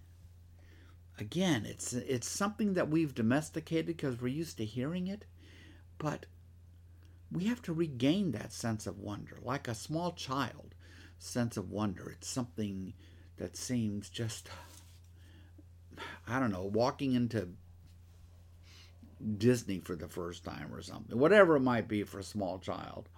[1.19, 5.27] Again, it's it's something that we've domesticated because we're used to hearing it,
[5.99, 6.25] but
[7.31, 10.72] we have to regain that sense of wonder, like a small child
[11.25, 12.11] sense of wonder.
[12.11, 12.95] It's something
[13.37, 14.49] that seems just
[16.27, 17.49] I don't know, walking into
[19.37, 23.09] Disney for the first time or something, whatever it might be for a small child.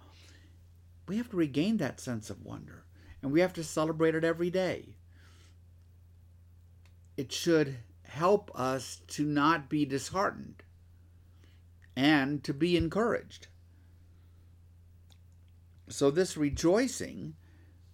[1.07, 2.83] We have to regain that sense of wonder,
[3.21, 4.95] and we have to celebrate it every day
[7.17, 10.63] it should help us to not be disheartened
[11.95, 13.47] and to be encouraged.
[15.87, 17.35] So, this rejoicing,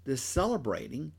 [0.04, 1.12] this celebrating,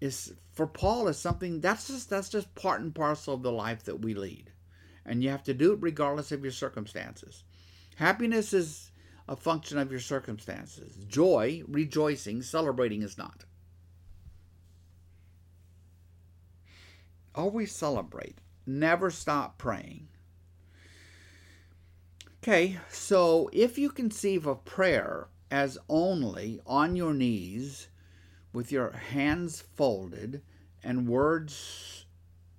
[0.00, 3.84] is for Paul is something that's just that's just part and parcel of the life
[3.84, 4.52] that we lead.
[5.04, 7.44] And you have to do it regardless of your circumstances.
[7.96, 8.90] Happiness is
[9.28, 10.96] a function of your circumstances.
[11.06, 13.44] Joy, rejoicing, celebrating is not.
[17.34, 18.38] Always celebrate.
[18.66, 20.08] Never stop praying.
[22.42, 27.88] Okay, so if you conceive of prayer as only on your knees
[28.52, 30.42] with your hands folded
[30.82, 32.06] and words,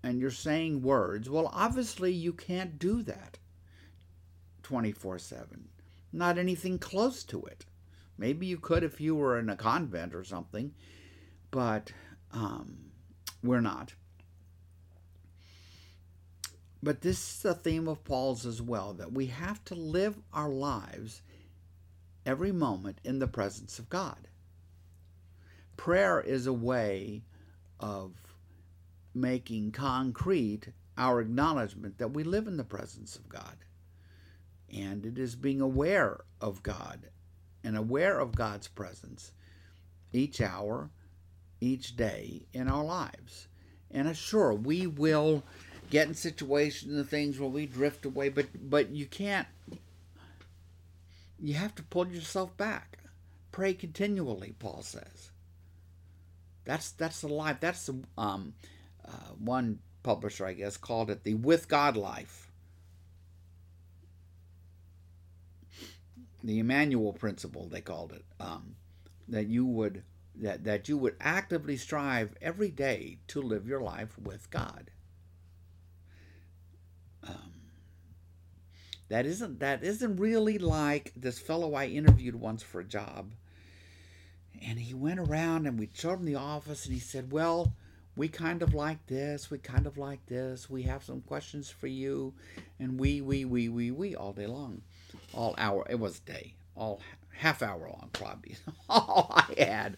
[0.04, 3.38] and you're saying words, well, obviously you can't do that
[4.64, 5.70] 24 7.
[6.14, 7.66] Not anything close to it.
[8.18, 10.74] Maybe you could if you were in a convent or something,
[11.50, 11.92] but
[12.32, 12.92] um,
[13.44, 13.94] we're not.
[16.84, 20.50] But this is a theme of Paul's as well that we have to live our
[20.50, 21.22] lives
[22.26, 24.28] every moment in the presence of God.
[25.78, 27.24] Prayer is a way
[27.80, 28.14] of
[29.14, 33.58] making concrete our acknowledgement that we live in the presence of God.
[34.74, 37.10] And it is being aware of God
[37.64, 39.32] and aware of God's presence
[40.14, 40.90] each hour,
[41.60, 43.48] each day in our lives.
[43.90, 45.44] And uh, sure, we will
[45.90, 49.48] get in situations and things where we drift away, but but you can't.
[51.42, 53.00] You have to pull yourself back.
[53.52, 55.32] Pray continually, Paul says.
[56.66, 57.58] That's that's the life.
[57.60, 58.54] That's the um,
[59.04, 62.52] uh, one publisher, I guess, called it the with God life.
[66.44, 68.26] The Emmanuel principle, they called it.
[68.40, 68.76] Um,
[69.28, 70.04] that you would
[70.36, 74.92] that that you would actively strive every day to live your life with God.
[77.28, 77.51] Um,
[79.12, 83.34] that isn't that isn't really like this fellow I interviewed once for a job.
[84.66, 87.74] And he went around and we showed him the office and he said, Well,
[88.16, 91.88] we kind of like this, we kind of like this, we have some questions for
[91.88, 92.34] you,
[92.80, 94.82] and we, we, we, we, we all day long.
[95.34, 97.02] All hour, it was day, all
[97.32, 98.56] half hour long, probably,
[98.90, 99.98] all I had.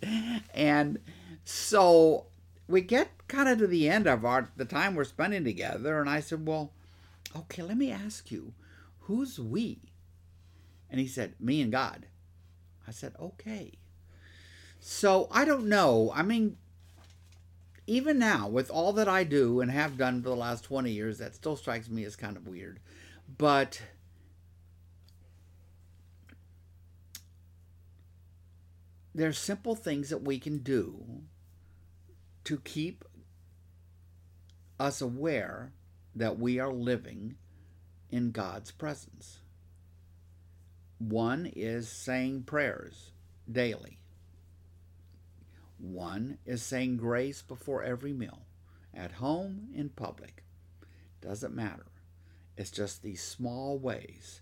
[0.56, 0.98] And
[1.46, 2.26] so
[2.68, 6.10] we get kind of to the end of our the time we're spending together, and
[6.10, 6.72] I said, Well,
[7.36, 8.54] okay, let me ask you,
[9.04, 9.80] who's we?
[10.90, 12.08] And he said, Me and God.
[12.88, 13.74] I said, Okay.
[14.80, 16.12] So I don't know.
[16.14, 16.58] I mean,
[17.88, 21.18] even now, with all that I do and have done for the last 20 years,
[21.18, 22.80] that still strikes me as kind of weird.
[23.38, 23.82] But
[29.16, 31.24] there's simple things that we can do
[32.46, 33.06] to keep
[34.80, 35.74] us aware
[36.16, 37.36] that we are living
[38.14, 39.40] in God's presence.
[41.00, 43.10] One is saying prayers
[43.52, 43.98] daily.
[45.80, 48.44] One is saying grace before every meal,
[48.94, 50.44] at home, in public.
[51.22, 51.88] Doesn't matter.
[52.56, 54.42] It's just these small ways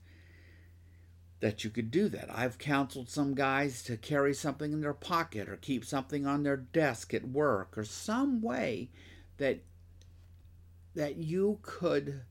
[1.40, 2.28] that you could do that.
[2.30, 6.58] I've counseled some guys to carry something in their pocket or keep something on their
[6.58, 8.90] desk at work or some way
[9.38, 9.64] that
[10.94, 12.24] that you could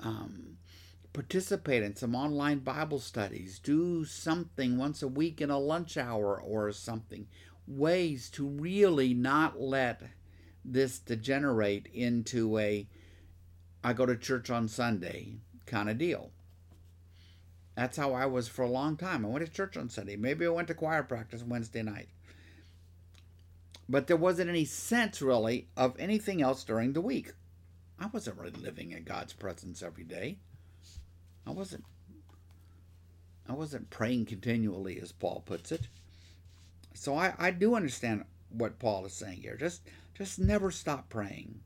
[0.00, 0.58] um,
[1.12, 6.40] participate in some online Bible studies, do something once a week in a lunch hour
[6.40, 7.26] or something.
[7.66, 10.02] Ways to really not let
[10.64, 12.86] this degenerate into a
[13.82, 16.32] I go to church on Sunday kind of deal.
[17.76, 19.24] That's how I was for a long time.
[19.24, 20.16] I went to church on Sunday.
[20.16, 22.08] Maybe I went to choir practice Wednesday night.
[23.88, 27.32] But there wasn't any sense really of anything else during the week.
[27.98, 30.38] I wasn't really living in God's presence every day.
[31.46, 31.84] I wasn't
[33.48, 35.88] I wasn't praying continually as Paul puts it.
[36.94, 39.56] So I, I do understand what Paul is saying here.
[39.56, 39.82] Just
[40.14, 41.60] just never stop praying.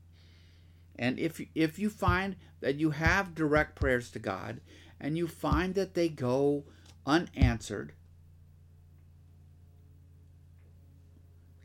[0.97, 4.61] And if if you find that you have direct prayers to God
[4.99, 6.63] and you find that they go
[7.05, 7.93] unanswered,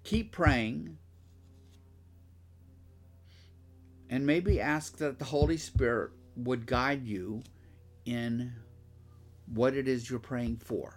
[0.05, 0.97] keep praying
[4.11, 7.43] and maybe ask that the Holy Spirit would guide you
[8.05, 8.53] in
[9.47, 10.95] what it is you're praying for.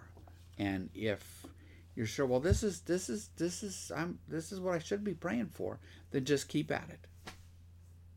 [0.58, 1.46] And if
[1.94, 5.04] you're sure, well, this is this is this is I'm this is what I should
[5.04, 5.78] be praying for,
[6.10, 7.06] then just keep at it.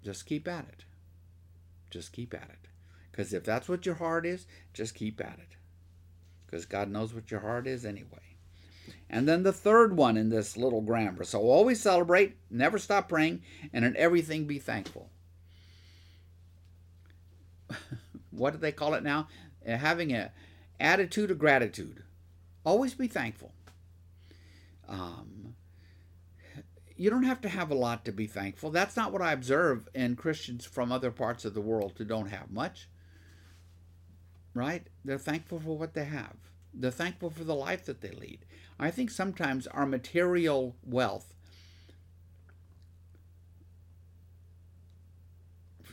[0.03, 0.83] Just keep at it.
[1.89, 2.67] Just keep at it.
[3.11, 5.55] Because if that's what your heart is, just keep at it.
[6.45, 8.32] Because God knows what your heart is anyway.
[9.13, 11.23] And then the third one in this little grammar.
[11.23, 15.11] So always celebrate, never stop praying, and in everything be thankful.
[18.31, 19.27] what do they call it now?
[19.67, 20.31] Uh, having a
[20.79, 22.01] attitude of gratitude.
[22.65, 23.53] Always be thankful.
[24.89, 25.53] Um,
[26.97, 28.71] you don't have to have a lot to be thankful.
[28.71, 32.31] That's not what I observe in Christians from other parts of the world who don't
[32.31, 32.89] have much.
[34.55, 34.87] Right?
[35.05, 36.33] They're thankful for what they have.
[36.73, 38.39] They're thankful for the life that they lead.
[38.83, 41.33] I think sometimes our material wealth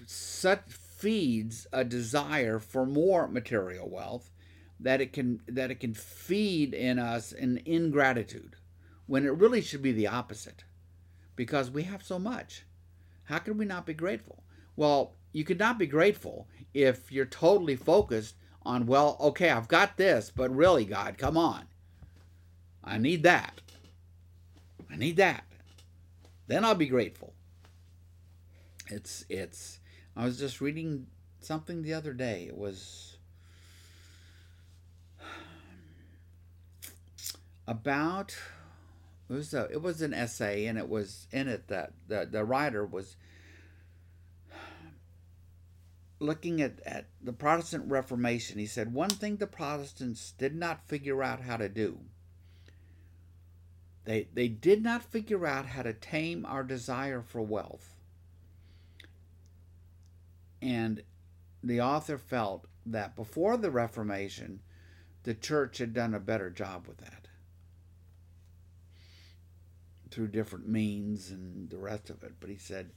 [0.07, 4.33] such feeds a desire for more material wealth
[4.81, 8.57] that it can that it can feed in us an ingratitude
[9.07, 10.65] when it really should be the opposite
[11.37, 12.65] because we have so much.
[13.23, 14.43] How can we not be grateful?
[14.75, 18.35] Well you could not be grateful if you're totally focused
[18.65, 21.67] on well okay i've got this but really god come on
[22.85, 23.61] i need that
[24.91, 25.45] i need that
[26.47, 27.33] then i'll be grateful
[28.91, 29.79] it's it's
[30.17, 31.07] I was just reading
[31.41, 32.45] something the other day.
[32.49, 33.17] It was
[37.67, 38.37] about
[39.29, 42.45] it was a, it was an essay and it was in it that the, the
[42.45, 43.15] writer was
[46.19, 48.59] looking at, at the Protestant Reformation.
[48.59, 52.01] He said one thing the Protestants did not figure out how to do.
[54.05, 57.95] They, they did not figure out how to tame our desire for wealth.
[60.63, 61.03] And
[61.63, 64.61] the author felt that before the Reformation,
[65.23, 67.29] the church had done a better job with that
[70.11, 72.33] through different means and the rest of it.
[72.41, 72.91] But he said,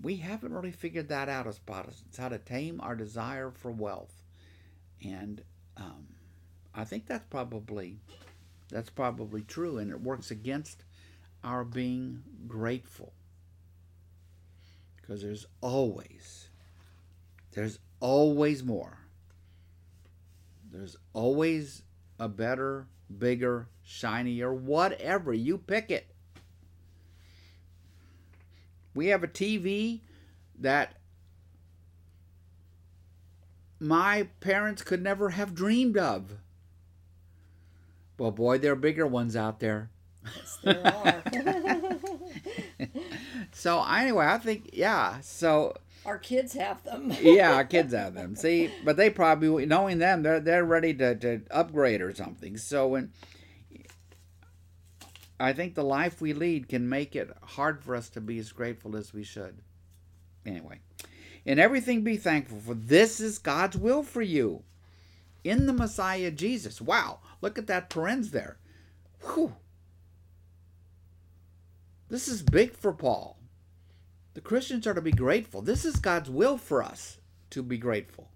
[0.00, 4.22] we haven't really figured that out as Protestants, how to tame our desire for wealth.
[5.04, 5.42] And
[5.76, 6.06] um,
[6.74, 7.98] I think that's probably
[8.70, 10.84] that's probably true, and it works against
[11.42, 13.12] our being grateful
[14.96, 16.50] because there's always
[17.52, 18.98] there's always more.
[20.70, 21.82] There's always
[22.18, 22.86] a better,
[23.18, 25.32] bigger, shinier, whatever.
[25.32, 26.06] You pick it.
[28.94, 30.00] We have a TV
[30.58, 30.94] that
[33.80, 36.34] my parents could never have dreamed of.
[38.20, 39.88] Well, boy, there are bigger ones out there.
[40.36, 41.22] Yes, there are.
[43.52, 45.20] So anyway, I think yeah.
[45.22, 47.12] So Our kids have them.
[47.20, 48.36] yeah, our kids have them.
[48.36, 52.58] See, but they probably knowing them, they're they're ready to, to upgrade or something.
[52.58, 53.12] So when
[55.38, 58.52] I think the life we lead can make it hard for us to be as
[58.52, 59.62] grateful as we should.
[60.44, 60.80] Anyway,
[61.46, 64.62] in everything be thankful, for this is God's will for you
[65.44, 66.80] in the Messiah Jesus.
[66.80, 68.58] Wow, look at that parens there.
[69.22, 69.54] Whew.
[72.08, 73.38] This is big for Paul.
[74.34, 75.62] The Christians are to be grateful.
[75.62, 77.18] This is God's will for us
[77.50, 78.30] to be grateful.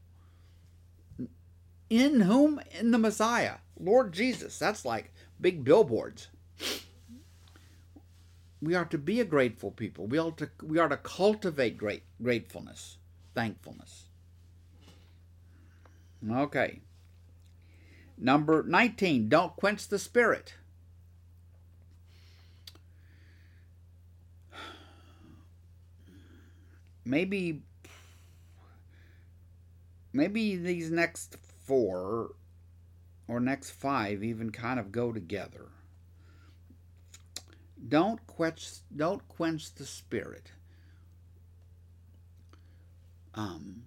[1.90, 2.60] In whom?
[2.78, 4.58] In the Messiah, Lord Jesus.
[4.58, 6.28] That's like big billboards.
[8.60, 10.06] We are to be a grateful people.
[10.06, 12.96] We are to we are to cultivate great gratefulness,
[13.34, 14.04] thankfulness.
[16.28, 16.80] Okay.
[18.16, 20.54] Number 19, don't quench the spirit.
[27.04, 27.62] maybe
[30.12, 32.32] maybe these next four
[33.28, 35.66] or next five even kind of go together.
[37.86, 40.52] Don't quench don't quench the spirit.
[43.34, 43.82] Um,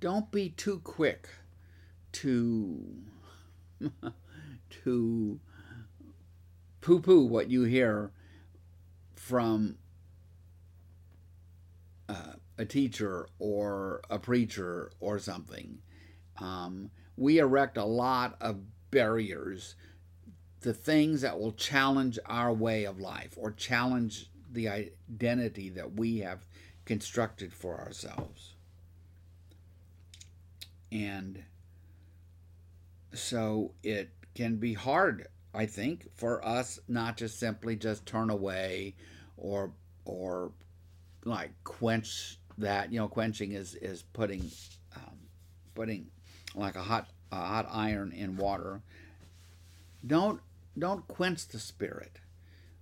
[0.00, 1.28] don't be too quick
[2.12, 2.96] to
[4.70, 5.40] to
[6.80, 8.10] poo poo what you hear
[9.14, 9.76] from
[12.08, 15.78] uh, a teacher or a preacher or something.
[16.38, 18.60] Um, we erect a lot of
[18.90, 19.76] barriers
[20.62, 26.18] to things that will challenge our way of life or challenge the identity that we
[26.18, 26.46] have
[26.84, 28.54] constructed for ourselves.
[30.90, 31.44] And
[33.14, 38.94] so it can be hard, I think, for us not to simply just turn away
[39.36, 39.72] or
[40.04, 40.52] or
[41.24, 42.92] like quench that.
[42.92, 44.50] You know, quenching is is putting
[44.96, 45.18] um,
[45.74, 46.06] putting
[46.54, 48.82] like a hot a hot iron in water.
[50.06, 50.40] Don't
[50.78, 52.18] don't quench the spirit.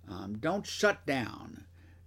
[0.09, 1.65] Um, don't shut down.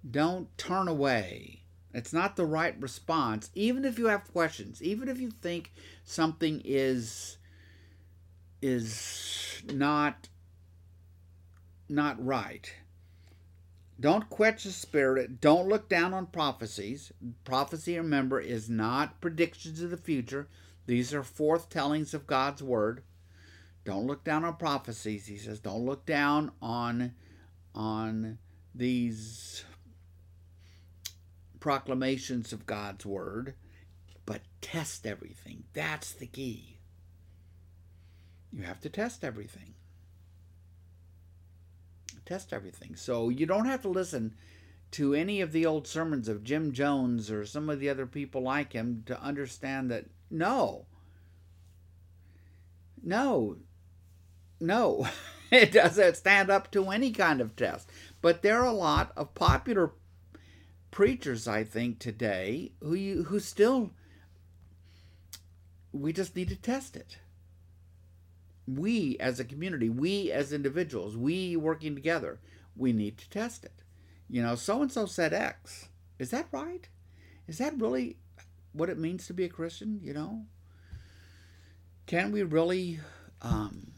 [0.08, 1.60] Don't turn away.
[1.94, 5.72] It's not the right response, even if you have questions, even if you think
[6.04, 7.38] something is
[8.64, 10.30] is not
[11.86, 12.72] not right.
[14.00, 15.40] Don't quench the spirit.
[15.40, 17.12] Don't look down on prophecies.
[17.44, 20.48] Prophecy, remember, is not predictions of the future.
[20.86, 23.02] These are forthtellings of God's word.
[23.84, 25.26] Don't look down on prophecies.
[25.26, 27.12] He says, don't look down on
[27.74, 28.38] on
[28.74, 29.64] these
[31.60, 33.54] proclamations of God's word,
[34.24, 35.64] but test everything.
[35.74, 36.78] That's the key.
[38.54, 39.74] You have to test everything.
[42.24, 42.94] Test everything.
[42.94, 44.34] So you don't have to listen
[44.92, 48.42] to any of the old sermons of Jim Jones or some of the other people
[48.42, 50.86] like him to understand that no,
[53.02, 53.56] no,
[54.60, 55.08] no,
[55.50, 57.90] it doesn't stand up to any kind of test.
[58.22, 59.92] But there are a lot of popular
[60.92, 63.90] preachers, I think, today who you, who still
[65.92, 67.18] we just need to test it
[68.66, 72.40] we as a community, we as individuals, we working together,
[72.76, 73.82] we need to test it.
[74.28, 75.88] You know, so and so said X.
[76.18, 76.88] Is that right?
[77.46, 78.16] Is that really
[78.72, 80.00] what it means to be a Christian?
[80.02, 80.46] You know,
[82.06, 83.00] can we really
[83.42, 83.92] um,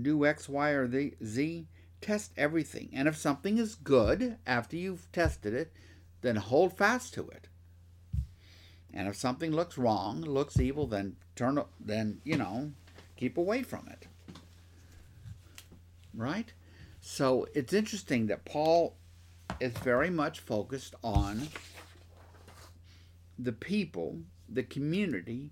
[0.00, 1.68] do X, Y, or the Z?
[2.00, 5.72] Test everything, and if something is good after you've tested it,
[6.20, 7.46] then hold fast to it
[8.94, 12.72] and if something looks wrong, looks evil, then turn then, you know,
[13.16, 14.06] keep away from it.
[16.14, 16.52] Right?
[17.00, 18.96] So it's interesting that Paul
[19.60, 21.48] is very much focused on
[23.38, 24.18] the people,
[24.48, 25.50] the community,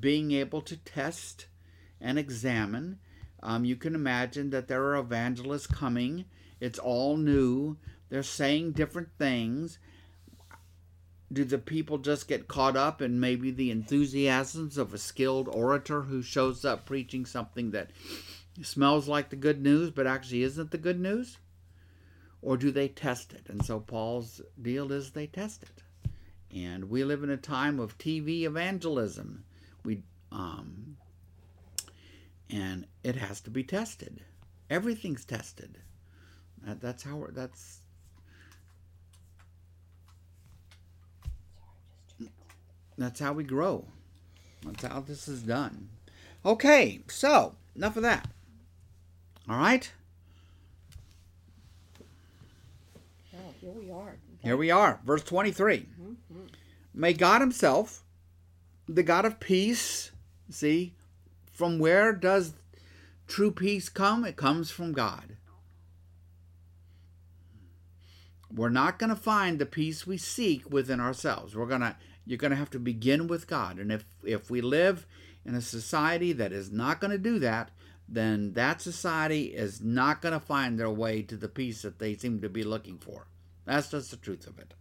[0.00, 1.46] being able to test
[2.00, 2.98] and examine.
[3.42, 6.26] Um, you can imagine that there are evangelists coming.
[6.60, 7.78] It's all new.
[8.08, 9.78] They're saying different things
[11.32, 16.02] do the people just get caught up in maybe the enthusiasms of a skilled orator
[16.02, 17.90] who shows up preaching something that
[18.62, 21.38] smells like the good news but actually isn't the good news?
[22.42, 23.48] Or do they test it?
[23.48, 25.82] And so Paul's deal is they test it.
[26.56, 29.44] And we live in a time of TV evangelism.
[29.84, 30.02] We
[30.32, 30.96] um,
[32.48, 34.20] and it has to be tested.
[34.68, 35.78] Everything's tested.
[36.62, 37.79] That, that's how that's
[43.00, 43.86] that's how we grow.
[44.64, 45.88] That's how this is done.
[46.44, 48.28] Okay, so enough of that.
[49.48, 49.90] All right.
[53.34, 54.16] Oh, here we are.
[54.42, 55.78] Here we are, verse 23.
[55.78, 56.40] Mm-hmm.
[56.94, 58.04] May God Himself,
[58.88, 60.12] the God of peace,
[60.50, 60.94] see,
[61.52, 62.54] from where does
[63.28, 64.24] true peace come?
[64.24, 65.36] It comes from God.
[68.52, 71.54] We're not going to find the peace we seek within ourselves.
[71.54, 71.96] We're going to
[72.26, 73.78] you're going to have to begin with God.
[73.78, 75.06] And if if we live
[75.44, 77.70] in a society that is not going to do that,
[78.08, 82.16] then that society is not going to find their way to the peace that they
[82.16, 83.26] seem to be looking for.
[83.64, 84.74] That's just the truth of it.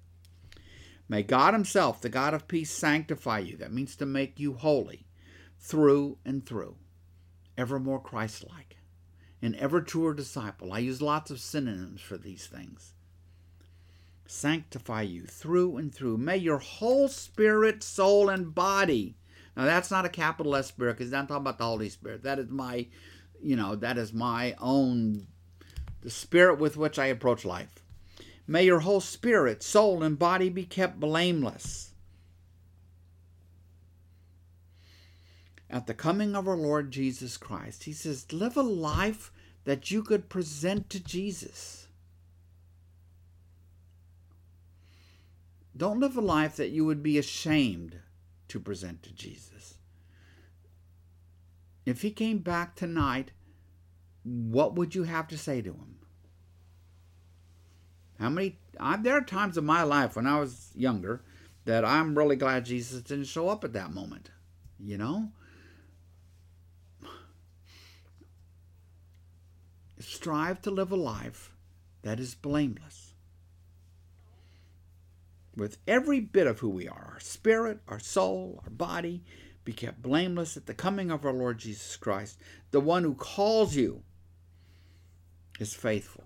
[1.08, 3.58] May God Himself, the God of peace, sanctify you.
[3.58, 5.08] That means to make you holy
[5.60, 6.76] through and through,
[7.58, 8.78] ever more Christ like,
[9.42, 10.72] an ever truer disciple.
[10.72, 12.94] I use lots of synonyms for these things.
[14.32, 16.18] Sanctify you through and through.
[16.18, 19.16] May your whole spirit, soul, and body.
[19.58, 22.22] Now, that's not a capital S spirit because I'm talking about the Holy Spirit.
[22.22, 22.86] That is my,
[23.42, 25.26] you know, that is my own,
[26.02, 27.84] the spirit with which I approach life.
[28.46, 31.94] May your whole spirit, soul, and body be kept blameless
[35.72, 37.86] at the coming of our Lord Jesus Christ.
[37.86, 39.32] He says, live a life
[39.66, 41.79] that you could present to Jesus.
[45.80, 47.96] Don't live a life that you would be ashamed
[48.50, 49.76] to present to Jesus.
[51.86, 53.32] If he came back tonight,
[54.24, 56.00] what would you have to say to him?
[58.20, 58.60] How many?
[58.78, 61.24] I, there are times in my life when I was younger
[61.64, 64.32] that I'm really glad Jesus didn't show up at that moment.
[64.82, 65.32] You know?
[69.98, 71.54] Strive to live a life
[72.02, 73.09] that is blameless.
[75.60, 79.24] With every bit of who we are our spirit, our soul, our body
[79.66, 82.40] be kept blameless at the coming of our Lord Jesus Christ.
[82.72, 84.04] The one who calls you
[85.60, 86.24] is faithful.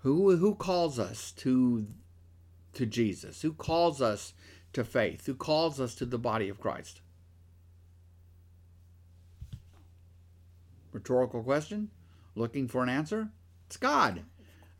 [0.00, 1.86] Who, who calls us to,
[2.74, 3.40] to Jesus?
[3.40, 4.34] Who calls us
[4.74, 5.24] to faith?
[5.24, 7.00] Who calls us to the body of Christ?
[10.92, 11.88] Rhetorical question?
[12.34, 13.30] Looking for an answer?
[13.68, 14.22] It's God.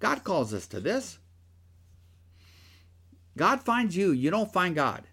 [0.00, 1.18] God calls us to this.
[3.36, 4.12] God finds you.
[4.12, 5.04] You don't find God.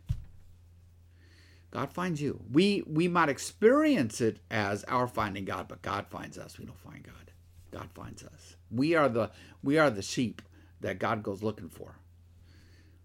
[1.72, 2.42] God finds you.
[2.52, 6.58] We we might experience it as our finding God, but God finds us.
[6.58, 7.32] We don't find God.
[7.72, 8.56] God finds us.
[8.72, 9.32] We are the
[9.64, 10.42] we are the sheep
[10.82, 11.96] that God goes looking for.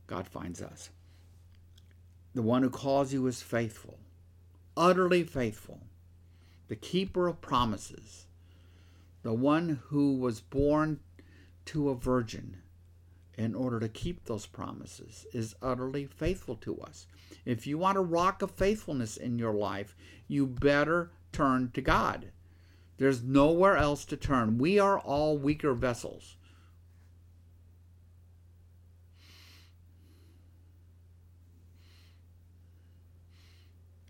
[0.07, 0.91] God finds us.
[2.35, 3.99] The one who calls you is faithful,
[4.77, 5.81] utterly faithful,
[6.69, 8.27] the keeper of promises,
[9.23, 11.01] the one who was born
[11.67, 12.59] to a virgin
[13.37, 17.07] in order to keep those promises is utterly faithful to us.
[17.45, 19.97] If you want a rock of faithfulness in your life,
[20.29, 22.27] you better turn to God.
[22.97, 24.59] There's nowhere else to turn.
[24.59, 26.37] We are all weaker vessels.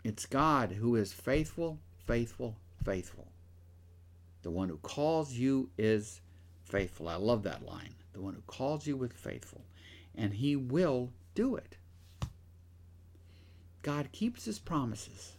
[0.05, 3.29] It's God who is faithful, faithful, faithful.
[4.43, 6.21] The one who calls you is
[6.63, 7.09] faithful.
[7.09, 7.95] I love that line.
[8.15, 9.67] The one who calls you with faithful,
[10.15, 11.77] and he will do it.
[13.83, 15.33] God keeps his promises.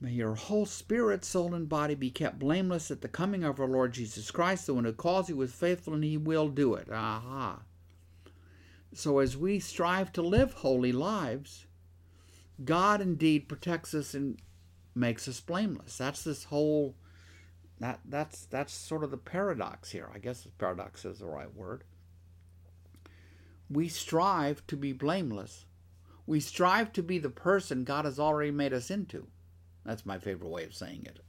[0.00, 3.66] May your whole spirit, soul, and body be kept blameless at the coming of our
[3.66, 4.66] Lord Jesus Christ.
[4.66, 6.88] The one who calls you is faithful, and he will do it.
[6.92, 7.62] Aha.
[8.92, 11.64] So as we strive to live holy lives,
[12.62, 14.38] God indeed protects us and
[14.94, 15.96] makes us blameless.
[15.96, 16.94] That's this whole
[17.80, 20.10] that that's that's sort of the paradox here.
[20.14, 21.84] I guess paradox is the right word.
[23.68, 25.64] We strive to be blameless.
[26.26, 29.26] We strive to be the person God has already made us into.
[29.84, 31.20] That's my favorite way of saying it.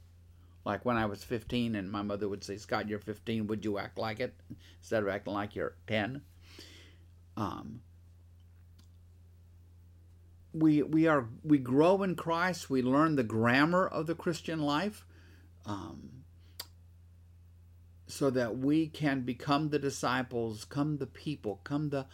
[0.66, 3.78] Like when I was 15 and my mother would say, Scott, you're 15, would you
[3.78, 4.34] act like it?
[4.80, 6.22] Instead of acting like you're 10.
[7.38, 7.82] Um,
[10.54, 12.70] we, we, are, we grow in Christ.
[12.70, 15.06] We learn the grammar of the Christian life
[15.66, 16.24] um,
[18.08, 22.06] so that we can become the disciples, come the people, come the,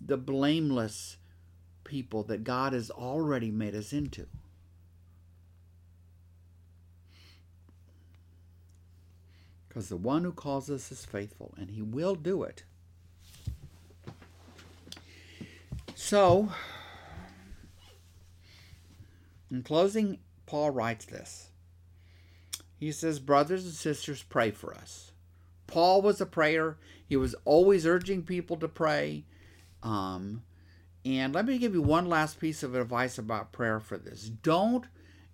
[0.00, 1.16] the blameless
[1.84, 4.26] people that God has already made us into.
[9.68, 12.64] Because the one who calls us is faithful, and he will do it.
[15.94, 16.50] So,
[19.50, 21.50] In closing, Paul writes this.
[22.78, 25.09] He says, Brothers and sisters, pray for us.
[25.70, 26.76] Paul was a prayer.
[27.06, 29.24] He was always urging people to pray.
[29.82, 30.42] Um,
[31.04, 34.24] and let me give you one last piece of advice about prayer for this.
[34.28, 34.86] Don't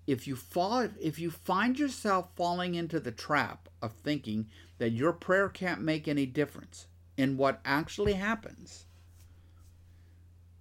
[0.06, 4.46] if you fall if you find yourself falling into the trap of thinking
[4.78, 8.86] that your prayer can't make any difference in what actually happens,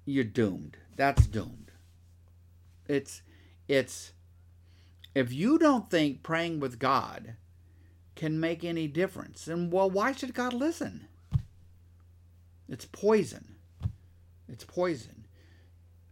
[0.06, 0.78] you're doomed.
[0.96, 1.72] That's doomed.
[2.88, 3.22] It's
[3.68, 4.14] it's
[5.14, 7.36] if you don't think praying with God
[8.16, 11.08] can make any difference, And well, why should God listen?
[12.68, 13.56] It's poison.
[14.48, 15.28] It's poison.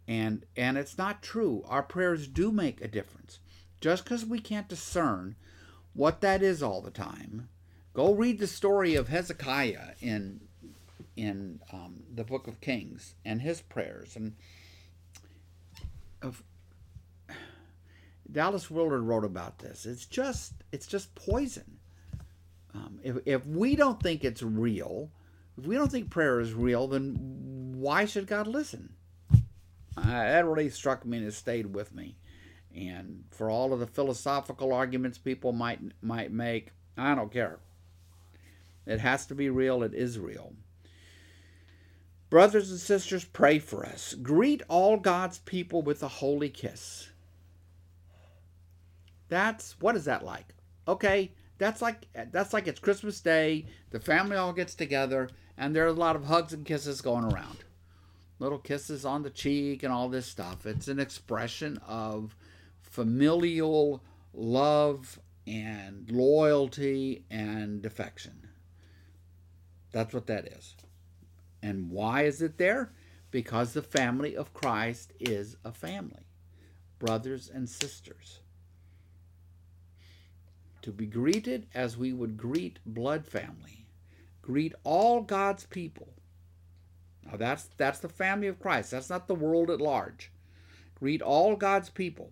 [0.07, 1.63] And and it's not true.
[1.67, 3.39] Our prayers do make a difference.
[3.79, 5.35] Just because we can't discern
[5.93, 7.49] what that is all the time,
[7.93, 10.41] go read the story of Hezekiah in
[11.15, 14.35] in um, the book of Kings and his prayers and
[16.21, 16.43] of
[18.29, 19.85] Dallas Willard wrote about this.
[19.85, 21.79] It's just it's just poison.
[22.73, 25.11] Um, if if we don't think it's real,
[25.57, 28.93] if we don't think prayer is real, then why should God listen?
[29.95, 32.17] Uh, that really struck me and has stayed with me.
[32.75, 37.59] And for all of the philosophical arguments people might might make, I don't care.
[38.85, 39.83] It has to be real.
[39.83, 40.53] It is real.
[42.29, 44.15] Brothers and sisters, pray for us.
[44.15, 47.09] Greet all God's people with a holy kiss.
[49.29, 50.55] That's what is that like?
[50.87, 53.65] Okay, that's like that's like it's Christmas Day.
[53.91, 57.25] The family all gets together, and there are a lot of hugs and kisses going
[57.25, 57.59] around.
[58.39, 60.65] Little kisses on the cheek and all this stuff.
[60.65, 62.35] It's an expression of
[62.81, 68.49] familial love and loyalty and affection.
[69.91, 70.75] That's what that is.
[71.61, 72.91] And why is it there?
[73.31, 76.27] Because the family of Christ is a family,
[76.99, 78.41] brothers and sisters.
[80.83, 83.85] To be greeted as we would greet blood family.
[84.41, 86.09] Greet all God's people.
[87.25, 88.91] Now that's that's the family of Christ.
[88.91, 90.31] That's not the world at large.
[90.95, 92.31] Greet all God's people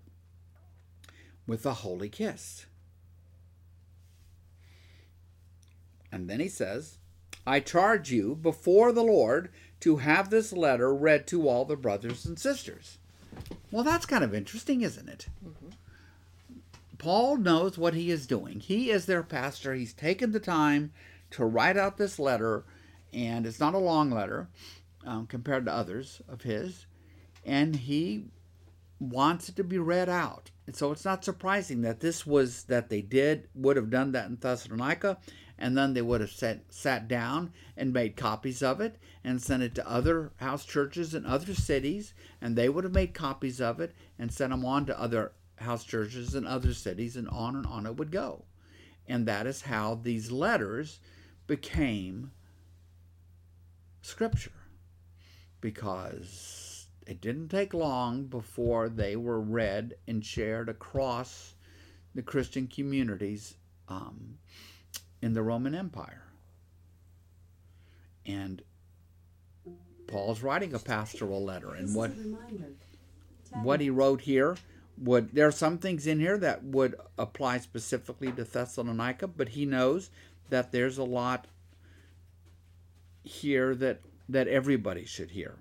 [1.47, 2.65] with a holy kiss.
[6.11, 6.97] And then he says,
[7.47, 9.49] I charge you before the Lord
[9.79, 12.97] to have this letter read to all the brothers and sisters.
[13.71, 15.27] Well, that's kind of interesting, isn't it?
[15.45, 15.69] Mm-hmm.
[17.01, 18.59] Paul knows what he is doing.
[18.59, 19.73] He is their pastor.
[19.73, 20.93] He's taken the time
[21.31, 22.63] to write out this letter,
[23.11, 24.49] and it's not a long letter
[25.03, 26.85] um, compared to others of his,
[27.43, 28.25] and he
[28.99, 30.51] wants it to be read out.
[30.67, 34.29] And so it's not surprising that this was that they did would have done that
[34.29, 35.17] in Thessalonica,
[35.57, 39.63] and then they would have sat, sat down and made copies of it and sent
[39.63, 43.79] it to other house churches in other cities, and they would have made copies of
[43.79, 45.31] it and sent them on to other
[45.61, 48.45] house churches in other cities, and on and on it would go.
[49.07, 50.99] And that is how these letters
[51.47, 52.31] became
[54.01, 54.51] scripture,
[55.59, 61.55] because it didn't take long before they were read and shared across
[62.13, 63.55] the Christian communities.
[63.87, 64.37] Um,
[65.21, 66.23] in the Roman Empire.
[68.25, 68.61] And
[70.07, 72.11] Paul's writing a pastoral letter, and what
[73.63, 74.57] what he wrote here
[75.01, 79.65] would there are some things in here that would apply specifically to Thessalonica, but he
[79.65, 80.09] knows
[80.49, 81.47] that there's a lot
[83.23, 85.55] here that that everybody should hear.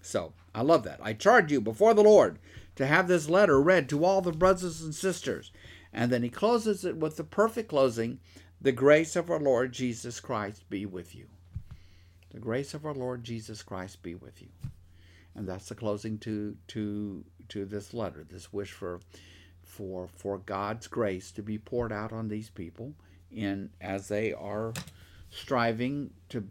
[0.00, 1.00] So I love that.
[1.02, 2.38] I charge you before the Lord
[2.76, 5.52] to have this letter read to all the brothers and sisters.
[5.92, 8.18] And then he closes it with the perfect closing
[8.60, 11.26] the grace of our Lord Jesus Christ be with you.
[12.30, 14.48] The grace of our Lord Jesus Christ be with you.
[15.34, 19.00] And that's the closing to to to this letter, this wish for
[19.64, 22.94] for for God's grace to be poured out on these people
[23.30, 24.72] in as they are
[25.30, 26.48] striving to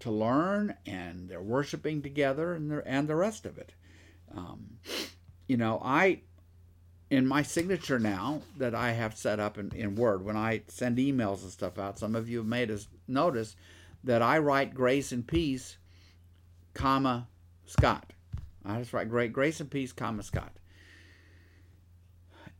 [0.00, 3.72] to learn and they're worshiping together and the and the rest of it.
[4.34, 4.78] Um,
[5.46, 6.22] you know, I
[7.10, 10.98] in my signature now that I have set up in, in Word, when I send
[10.98, 13.54] emails and stuff out, some of you have made us notice
[14.02, 15.76] that I write grace and peace,
[16.72, 17.28] comma,
[17.66, 18.12] Scott.
[18.64, 20.52] I just write great grace and peace, comma, Scott.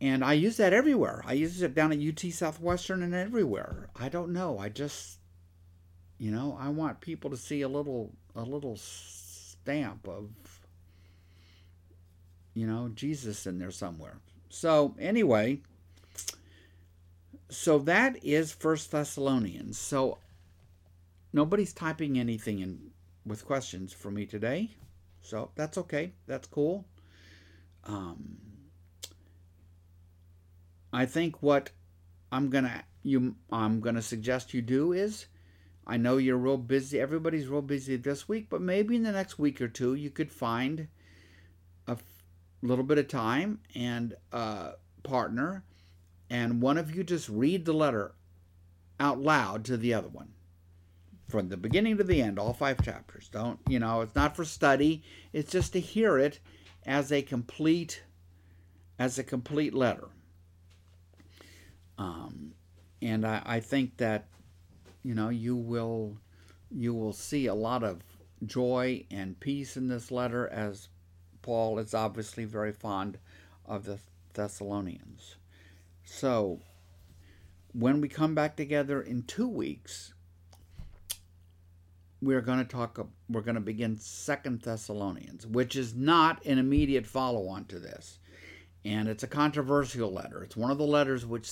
[0.00, 1.22] And I use that everywhere.
[1.24, 3.88] I use it down at UT Southwestern and everywhere.
[3.96, 4.58] I don't know.
[4.58, 5.18] I just,
[6.18, 10.28] you know, I want people to see a little, a little stamp of,
[12.52, 14.18] you know, Jesus in there somewhere.
[14.50, 15.60] So, anyway,
[17.48, 19.78] so that is First Thessalonians.
[19.78, 20.18] So,
[21.32, 22.90] nobody's typing anything in
[23.24, 24.70] with questions for me today.
[25.24, 26.12] So, that's okay.
[26.26, 26.84] That's cool.
[27.84, 28.36] Um,
[30.92, 31.70] I think what
[32.30, 35.26] I'm gonna you I'm gonna suggest you do is
[35.86, 37.00] I know you're real busy.
[37.00, 40.30] Everybody's real busy this week, but maybe in the next week or two you could
[40.30, 40.88] find
[41.88, 42.02] a f-
[42.62, 44.72] little bit of time and a
[45.02, 45.64] partner,
[46.28, 48.14] and one of you just read the letter
[49.00, 50.33] out loud to the other one
[51.28, 53.28] from the beginning to the end, all five chapters.
[53.28, 54.02] Don't you know?
[54.02, 55.02] It's not for study.
[55.32, 56.40] It's just to hear it
[56.86, 58.02] as a complete
[58.98, 60.08] as a complete letter.
[61.98, 62.52] Um,
[63.02, 64.28] and I, I think that
[65.02, 66.18] you know you will
[66.70, 68.02] you will see a lot of
[68.44, 70.88] joy and peace in this letter as
[71.42, 73.18] Paul is obviously very fond
[73.66, 73.98] of the
[74.34, 75.36] Thessalonians.
[76.04, 76.60] So
[77.72, 80.14] when we come back together in two weeks,
[82.24, 87.06] we're going to talk we're going to begin second thessalonians which is not an immediate
[87.06, 88.18] follow-on to this.
[88.84, 90.42] And it's a controversial letter.
[90.42, 91.50] It's one of the letters which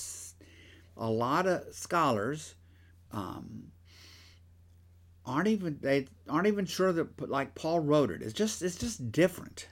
[0.97, 2.55] a lot of scholars
[3.11, 3.73] um,
[5.25, 8.23] aren't even they aren't even sure that like paul wrote it.
[8.23, 9.69] It's just it's just different.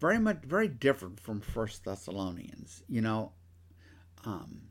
[0.00, 3.32] Very much very different from first thessalonians you know?
[4.24, 4.62] Um,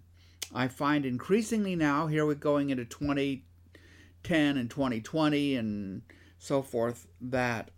[0.54, 2.84] i find increasingly now here we're going into
[4.26, 6.02] 2010 and 2020 and
[6.40, 7.72] so forth that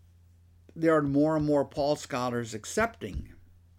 [0.75, 3.29] there are more and more paul scholars accepting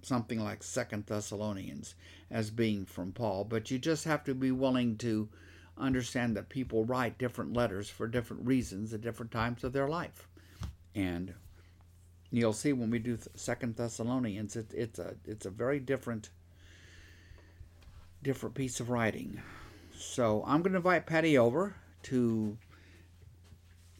[0.03, 1.95] something like second thessalonians
[2.31, 3.45] as being from paul.
[3.45, 5.29] But you just have to be willing to
[5.77, 10.29] understand that people write different letters for different reasons at different times of their life.
[10.95, 11.35] And
[12.31, 16.31] you'll see when we do second thessalonians it, it's a it's a very different
[18.23, 19.41] different piece of writing.
[19.97, 21.75] So i'm going to invite patty over
[22.05, 22.57] to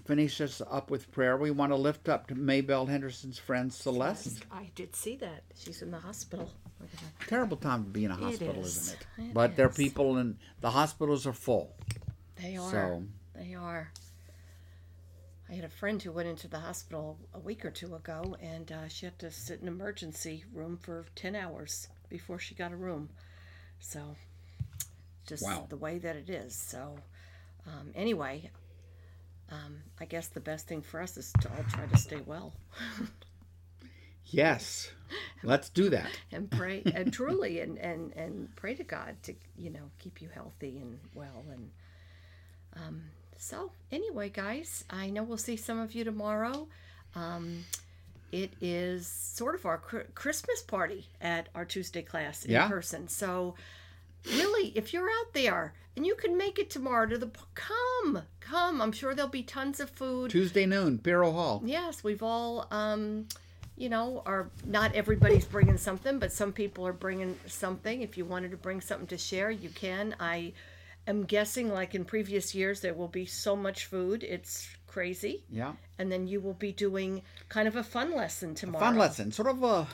[0.05, 4.43] finish us up with prayer we want to lift up to maybelle henderson's friend celeste
[4.51, 5.43] I did see that.
[5.55, 6.51] She's in the hospital.
[7.27, 8.77] terrible time to be in a hospital is.
[8.79, 11.75] isn't it, It but there are people and the hospitals are full
[12.37, 12.71] They are.
[12.71, 13.03] so
[13.35, 13.93] They are.
[15.51, 18.71] I had a friend who went into the hospital a week or two ago, and
[18.71, 22.77] uh, she had to sit in emergency room for ten hours before she got a
[22.77, 23.09] room.
[23.81, 24.15] So,
[25.27, 25.65] just Wow.
[25.71, 26.55] the way that it is.
[26.55, 26.97] So,
[27.69, 28.51] um, anyway,
[29.51, 32.53] um, I guess the best thing for us is to all try to stay well.
[34.27, 34.91] Yes.
[35.43, 36.11] Let's do that.
[36.33, 40.29] And pray and truly and, and and pray to God to you know keep you
[40.35, 41.71] healthy and well and
[42.77, 43.03] um,
[43.39, 46.69] so anyway guys I know we'll see some of you tomorrow.
[47.15, 47.65] Um,
[48.31, 49.79] it is sort of our
[50.15, 52.69] Christmas party at our Tuesday class in Yeah.
[52.69, 53.09] person.
[53.09, 53.55] So
[54.31, 58.81] really if you're out there and you can make it tomorrow to the come come
[58.81, 63.27] I'm sure there'll be tons of food tuesday noon Piro hall Yes, we've all, um,
[63.77, 68.03] you know, are not everybody's bringing something, but some people are bringing something.
[68.03, 70.17] If you wanted to bring something to share, you can.
[70.19, 70.53] I
[71.07, 74.25] am guessing, like in previous years, there will be so much food.
[74.25, 75.45] It's crazy.
[75.51, 78.85] yeah And then you will be doing kind of a fun lesson tomorrow.
[78.85, 79.87] fun lesson sort of a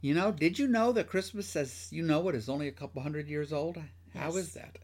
[0.00, 3.02] you know did you know that christmas as you know it is only a couple
[3.02, 3.76] hundred years old
[4.14, 4.64] How is Yes.
[4.64, 4.78] that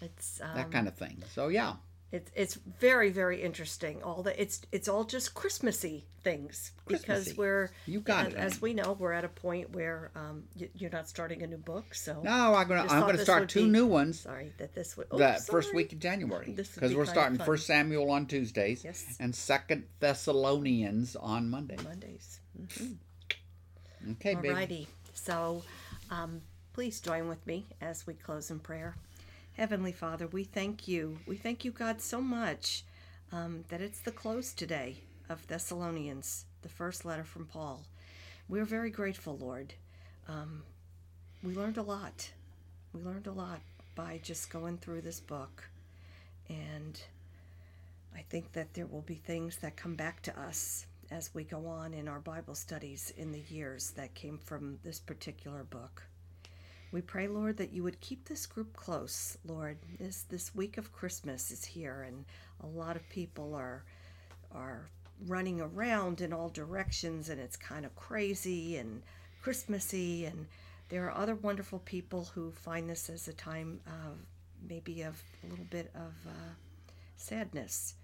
[0.00, 1.74] It's um, that kind of thing so yeah
[2.12, 4.00] it's it's very very interesting.
[4.04, 8.62] All the it's it's all just Christmassy things because we're You got as, it, as
[8.62, 10.44] we know we're at a point where um,
[10.76, 11.92] you're not starting a new book.
[11.92, 15.08] So no i'm gonna i'm gonna start two be- new ones sorry that this would
[15.10, 17.36] oh, that first week in January because be we're starting.
[17.38, 19.16] First Samuel on Tuesdays Yes.
[19.18, 21.78] and Second Thessalonians on Monday.
[21.82, 22.38] Mondays.
[24.12, 24.48] Okay, baby.
[24.48, 24.86] Alrighty.
[25.14, 25.62] So,
[26.10, 26.42] um,
[26.72, 28.94] please join with me as we close in prayer.
[29.56, 31.18] Heavenly Father, we thank you.
[31.26, 32.82] We thank you, God, so much
[33.32, 34.96] um, that it's the close today
[35.28, 37.82] of Thessalonians, the first letter from Paul.
[38.48, 39.74] We're very grateful, Lord.
[40.28, 40.62] Um,
[41.42, 42.30] we learned a lot.
[42.92, 43.60] We learned a lot
[43.94, 45.68] by just going through this book.
[46.48, 47.00] And
[48.14, 51.64] I think that there will be things that come back to us as we go
[51.68, 56.02] on in our Bible studies in the years that came from this particular book.
[56.90, 59.78] We pray, Lord, that you would keep this group close, Lord.
[60.00, 62.24] This this week of Christmas is here and
[62.64, 63.84] a lot of people are
[64.52, 64.88] are
[65.28, 69.00] running around in all directions and it's kind of crazy and
[69.40, 70.46] Christmassy and
[70.88, 74.18] there are other wonderful people who find this as a time of
[74.68, 76.52] maybe of a little bit of uh,
[77.16, 77.94] sadness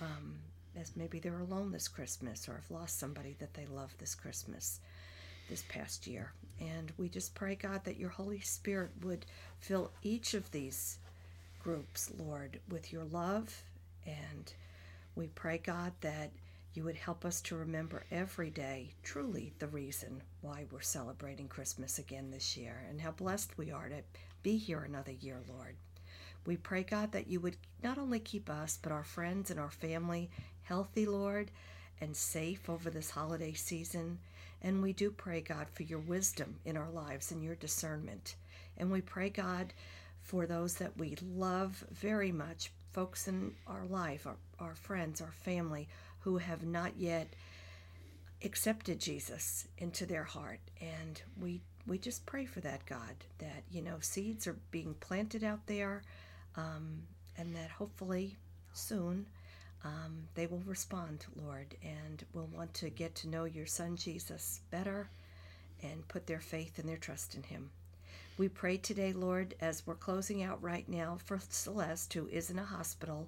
[0.00, 0.34] um,
[0.78, 4.80] as maybe they're alone this Christmas or have lost somebody that they love this Christmas
[5.48, 6.32] this past year.
[6.60, 9.26] And we just pray, God, that your Holy Spirit would
[9.58, 10.98] fill each of these
[11.62, 13.62] groups, Lord, with your love.
[14.06, 14.52] And
[15.14, 16.30] we pray, God, that
[16.74, 21.98] you would help us to remember every day truly the reason why we're celebrating Christmas
[21.98, 24.02] again this year and how blessed we are to
[24.42, 25.74] be here another year, Lord.
[26.46, 29.70] We pray, God, that you would not only keep us, but our friends and our
[29.70, 30.30] family
[30.70, 31.50] healthy, Lord,
[32.00, 34.20] and safe over this holiday season.
[34.62, 38.36] And we do pray, God, for your wisdom in our lives and your discernment.
[38.78, 39.72] And we pray, God,
[40.22, 45.32] for those that we love very much, folks in our life, our, our friends, our
[45.32, 45.88] family,
[46.20, 47.26] who have not yet
[48.44, 50.60] accepted Jesus into their heart.
[50.80, 55.42] And we we just pray for that, God, that, you know, seeds are being planted
[55.42, 56.02] out there
[56.54, 57.02] um,
[57.36, 58.36] and that hopefully
[58.72, 59.26] soon
[59.84, 64.60] um, they will respond, Lord, and will want to get to know your Son Jesus
[64.70, 65.08] better
[65.82, 67.70] and put their faith and their trust in Him.
[68.36, 72.58] We pray today, Lord, as we're closing out right now for Celeste, who is in
[72.58, 73.26] a hospital.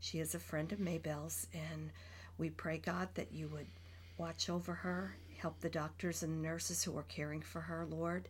[0.00, 1.90] She is a friend of Maybell's, and
[2.38, 3.66] we pray, God, that you would
[4.18, 8.28] watch over her, help the doctors and nurses who are caring for her, Lord.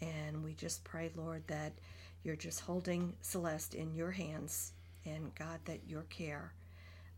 [0.00, 1.72] And we just pray, Lord, that
[2.24, 4.72] you're just holding Celeste in your hands,
[5.04, 6.52] and God, that your care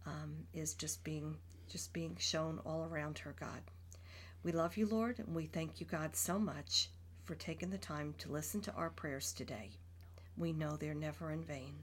[0.07, 1.37] um, is just being
[1.69, 3.63] just being shown all around her, God.
[4.43, 6.91] We love you, Lord, and we thank you, God, so much
[7.25, 9.71] for taking the time to listen to our prayers today.
[10.37, 11.75] We know they're never in vain.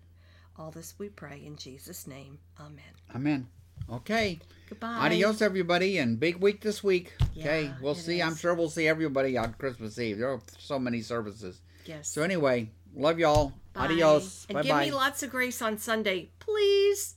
[0.58, 2.38] All this we pray in Jesus' name.
[2.60, 2.84] Amen.
[3.16, 3.48] Amen.
[3.90, 4.40] Okay.
[4.70, 4.98] Goodbye.
[5.00, 7.14] Adios, everybody, and big week this week.
[7.38, 8.22] okay, we'll see.
[8.22, 10.20] I'm sure we'll see everybody on Christmas Eve.
[10.20, 11.62] There are so many services.
[11.86, 12.08] Yes.
[12.08, 13.54] So anyway, love y'all.
[13.74, 13.86] Bye.
[13.86, 14.46] Adios.
[14.50, 14.86] And Bye give bye.
[14.86, 17.16] me lots of grace on Sunday, please.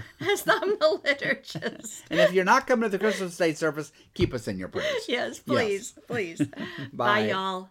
[0.20, 2.02] As I'm the liturgist.
[2.10, 5.04] and if you're not coming to the Christmas Day service, keep us in your prayers.
[5.08, 6.38] yes, please, please.
[6.46, 6.86] Bye.
[6.92, 7.68] Bye, y'all.